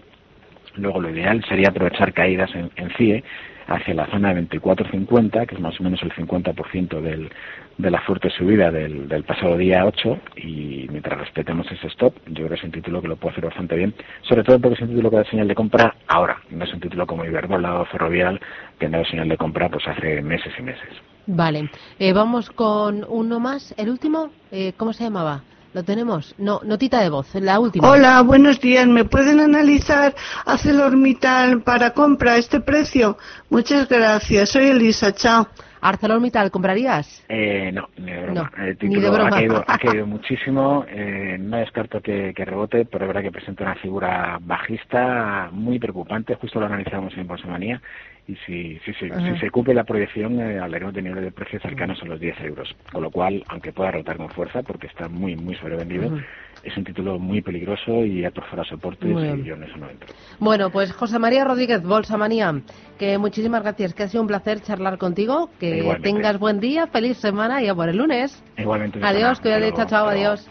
Luego 0.77 1.01
lo 1.01 1.11
ideal 1.11 1.45
sería 1.49 1.69
aprovechar 1.69 2.13
caídas 2.13 2.55
en, 2.55 2.71
en 2.77 2.91
CIE 2.97 3.25
hacia 3.71 3.95
la 3.95 4.07
zona 4.07 4.35
de 4.35 4.43
24.50, 4.49 5.47
que 5.47 5.55
es 5.55 5.61
más 5.61 5.79
o 5.79 5.83
menos 5.85 6.03
el 6.03 6.13
50% 6.13 7.01
del, 7.01 7.31
de 7.79 7.91
la 7.91 8.01
fuerte 8.01 8.29
subida 8.31 8.71
del, 8.71 9.09
del, 9.09 9.23
pasado 9.23 9.57
día 9.57 9.87
8 9.87 10.19
y 10.37 10.87
mientras 10.91 11.21
respetemos 11.21 11.71
ese 11.71 11.87
stop, 11.89 12.15
yo 12.27 12.47
creo 12.47 12.49
que 12.49 12.55
es 12.55 12.65
un 12.65 12.73
título 12.73 13.01
que 13.01 13.09
lo 13.09 13.17
puede 13.17 13.33
hacer 13.33 13.45
bastante 13.45 13.77
bien, 13.77 13.95
sobre 14.23 14.43
todo 14.43 14.59
porque 14.59 14.75
es 14.75 14.83
un 14.83 14.89
título 14.89 15.11
que 15.11 15.17
da 15.17 15.25
señal 15.25 15.49
de 15.49 15.55
compra 15.55 15.95
ahora, 16.09 16.39
no 16.51 16.65
es 16.65 16.75
un 16.75 16.81
título 16.81 17.07
como 17.07 17.25
Iberdrola 17.25 17.81
o 17.81 17.85
Ferrovial 17.87 18.41
que 18.79 18.87
han 18.87 18.93
dado 18.93 19.05
señal 19.05 19.29
de 19.29 19.37
compra 19.37 19.69
pues 19.69 19.87
hace 19.87 20.21
meses 20.21 20.53
y 20.59 20.63
meses. 20.63 20.91
Vale, 21.27 21.71
eh, 22.01 22.13
vamos 22.13 22.51
con 22.51 23.05
uno 23.09 23.39
más, 23.39 23.73
el 23.79 23.89
último, 23.89 24.31
eh, 24.51 24.73
¿cómo 24.77 24.93
se 24.93 25.05
llamaba? 25.05 25.45
Lo 25.73 25.85
tenemos. 25.85 26.35
No, 26.37 26.61
notita 26.65 27.01
de 27.01 27.11
voz, 27.11 27.29
la 27.35 27.61
última. 27.61 27.89
Hola, 27.89 28.21
buenos 28.23 28.61
días. 28.61 28.89
¿Me 28.89 29.05
pueden 29.05 29.39
analizar 29.39 30.17
ArcelorMittal 30.45 31.63
para 31.63 31.93
compra 31.95 32.37
este 32.37 32.61
precio? 32.61 33.17
Muchas 33.51 33.89
gracias. 33.89 34.51
Soy 34.51 34.65
Elisa. 34.69 35.13
Chao. 35.13 35.47
ArcelorMittal, 35.81 36.51
¿comprarías? 36.51 37.25
Eh, 37.29 37.71
no, 37.73 37.89
ni 37.99 38.13
de 38.13 38.23
broma. 38.23 38.53
El 38.59 38.77
título 38.77 39.27
Ha, 39.27 39.31
caído, 39.31 39.65
ha 39.67 39.79
caído 39.79 40.07
muchísimo. 40.07 40.85
Eh, 40.89 41.37
no 41.39 41.57
descarto 41.57 42.01
que, 42.01 42.33
que, 42.35 42.45
rebote, 42.45 42.85
pero 42.85 43.05
es 43.05 43.09
verdad 43.09 43.23
que 43.23 43.33
presenta 43.33 43.65
una 43.65 43.75
figura 43.77 44.39
bajista 44.41 45.49
muy 45.53 45.79
preocupante. 45.79 46.35
Justo 46.35 46.61
lo 46.61 46.67
analizamos 46.67 47.17
en 47.17 47.27
Bolsomanía. 47.27 47.81
Y 48.29 48.37
si, 48.47 48.79
si, 48.85 48.93
si, 48.95 49.11
si 49.11 49.39
se 49.41 49.51
cumple 49.51 49.75
la 49.75 49.85
proyección, 49.85 50.39
eh, 50.41 50.61
hablaremos 50.61 50.95
de 50.95 51.03
niveles 51.03 51.25
de 51.25 51.33
precios 51.33 51.63
cercanos 51.63 52.01
a 52.03 52.07
los 52.07 52.21
10 52.21 52.41
euros. 52.43 52.77
Con 52.93 53.03
lo 53.03 53.11
cual, 53.11 53.43
aunque 53.49 53.73
pueda 53.73 53.91
rotar 53.91 54.19
con 54.19 54.29
fuerza, 54.31 54.63
porque 54.63 54.87
está 54.87 55.09
muy, 55.09 55.35
muy 55.35 55.57
sobrevendido, 55.57 56.17
es 56.63 56.77
un 56.77 56.85
título 56.85 57.19
muy 57.19 57.41
peligroso 57.41 58.05
y 58.05 58.25
fuera 58.49 58.65
soportes 58.65 59.11
y 59.11 59.45
yo 59.45 59.55
en 59.55 59.65
eso 59.65 59.77
no 59.77 59.89
entro. 59.89 60.09
Bueno, 60.39 60.71
pues 60.71 60.93
José 60.93 61.19
María 61.19 61.45
Rodríguez, 61.45 61.83
Bolsa 61.83 62.17
Manía, 62.17 62.61
que 62.99 63.19
muchísimas 63.19 63.63
gracias, 63.63 63.95
que 63.95 64.05
ha 64.05 64.09
sido 64.09 64.23
un 64.23 64.29
placer 64.29 64.61
charlar 64.61 64.99
contigo, 64.99 65.51
que 65.59 65.83
tengas 66.03 66.39
buen 66.39 66.61
día, 66.61 66.87
feliz 66.87 67.17
semana 67.19 67.63
y 67.63 67.69
a 67.69 67.75
por 67.75 67.89
el 67.89 67.97
lunes. 67.97 68.43
Igualmente. 68.59 69.01
Adiós, 69.03 69.41
ya 69.43 69.73
chao, 69.73 69.87
chao, 69.87 70.09
adiós. 70.09 70.49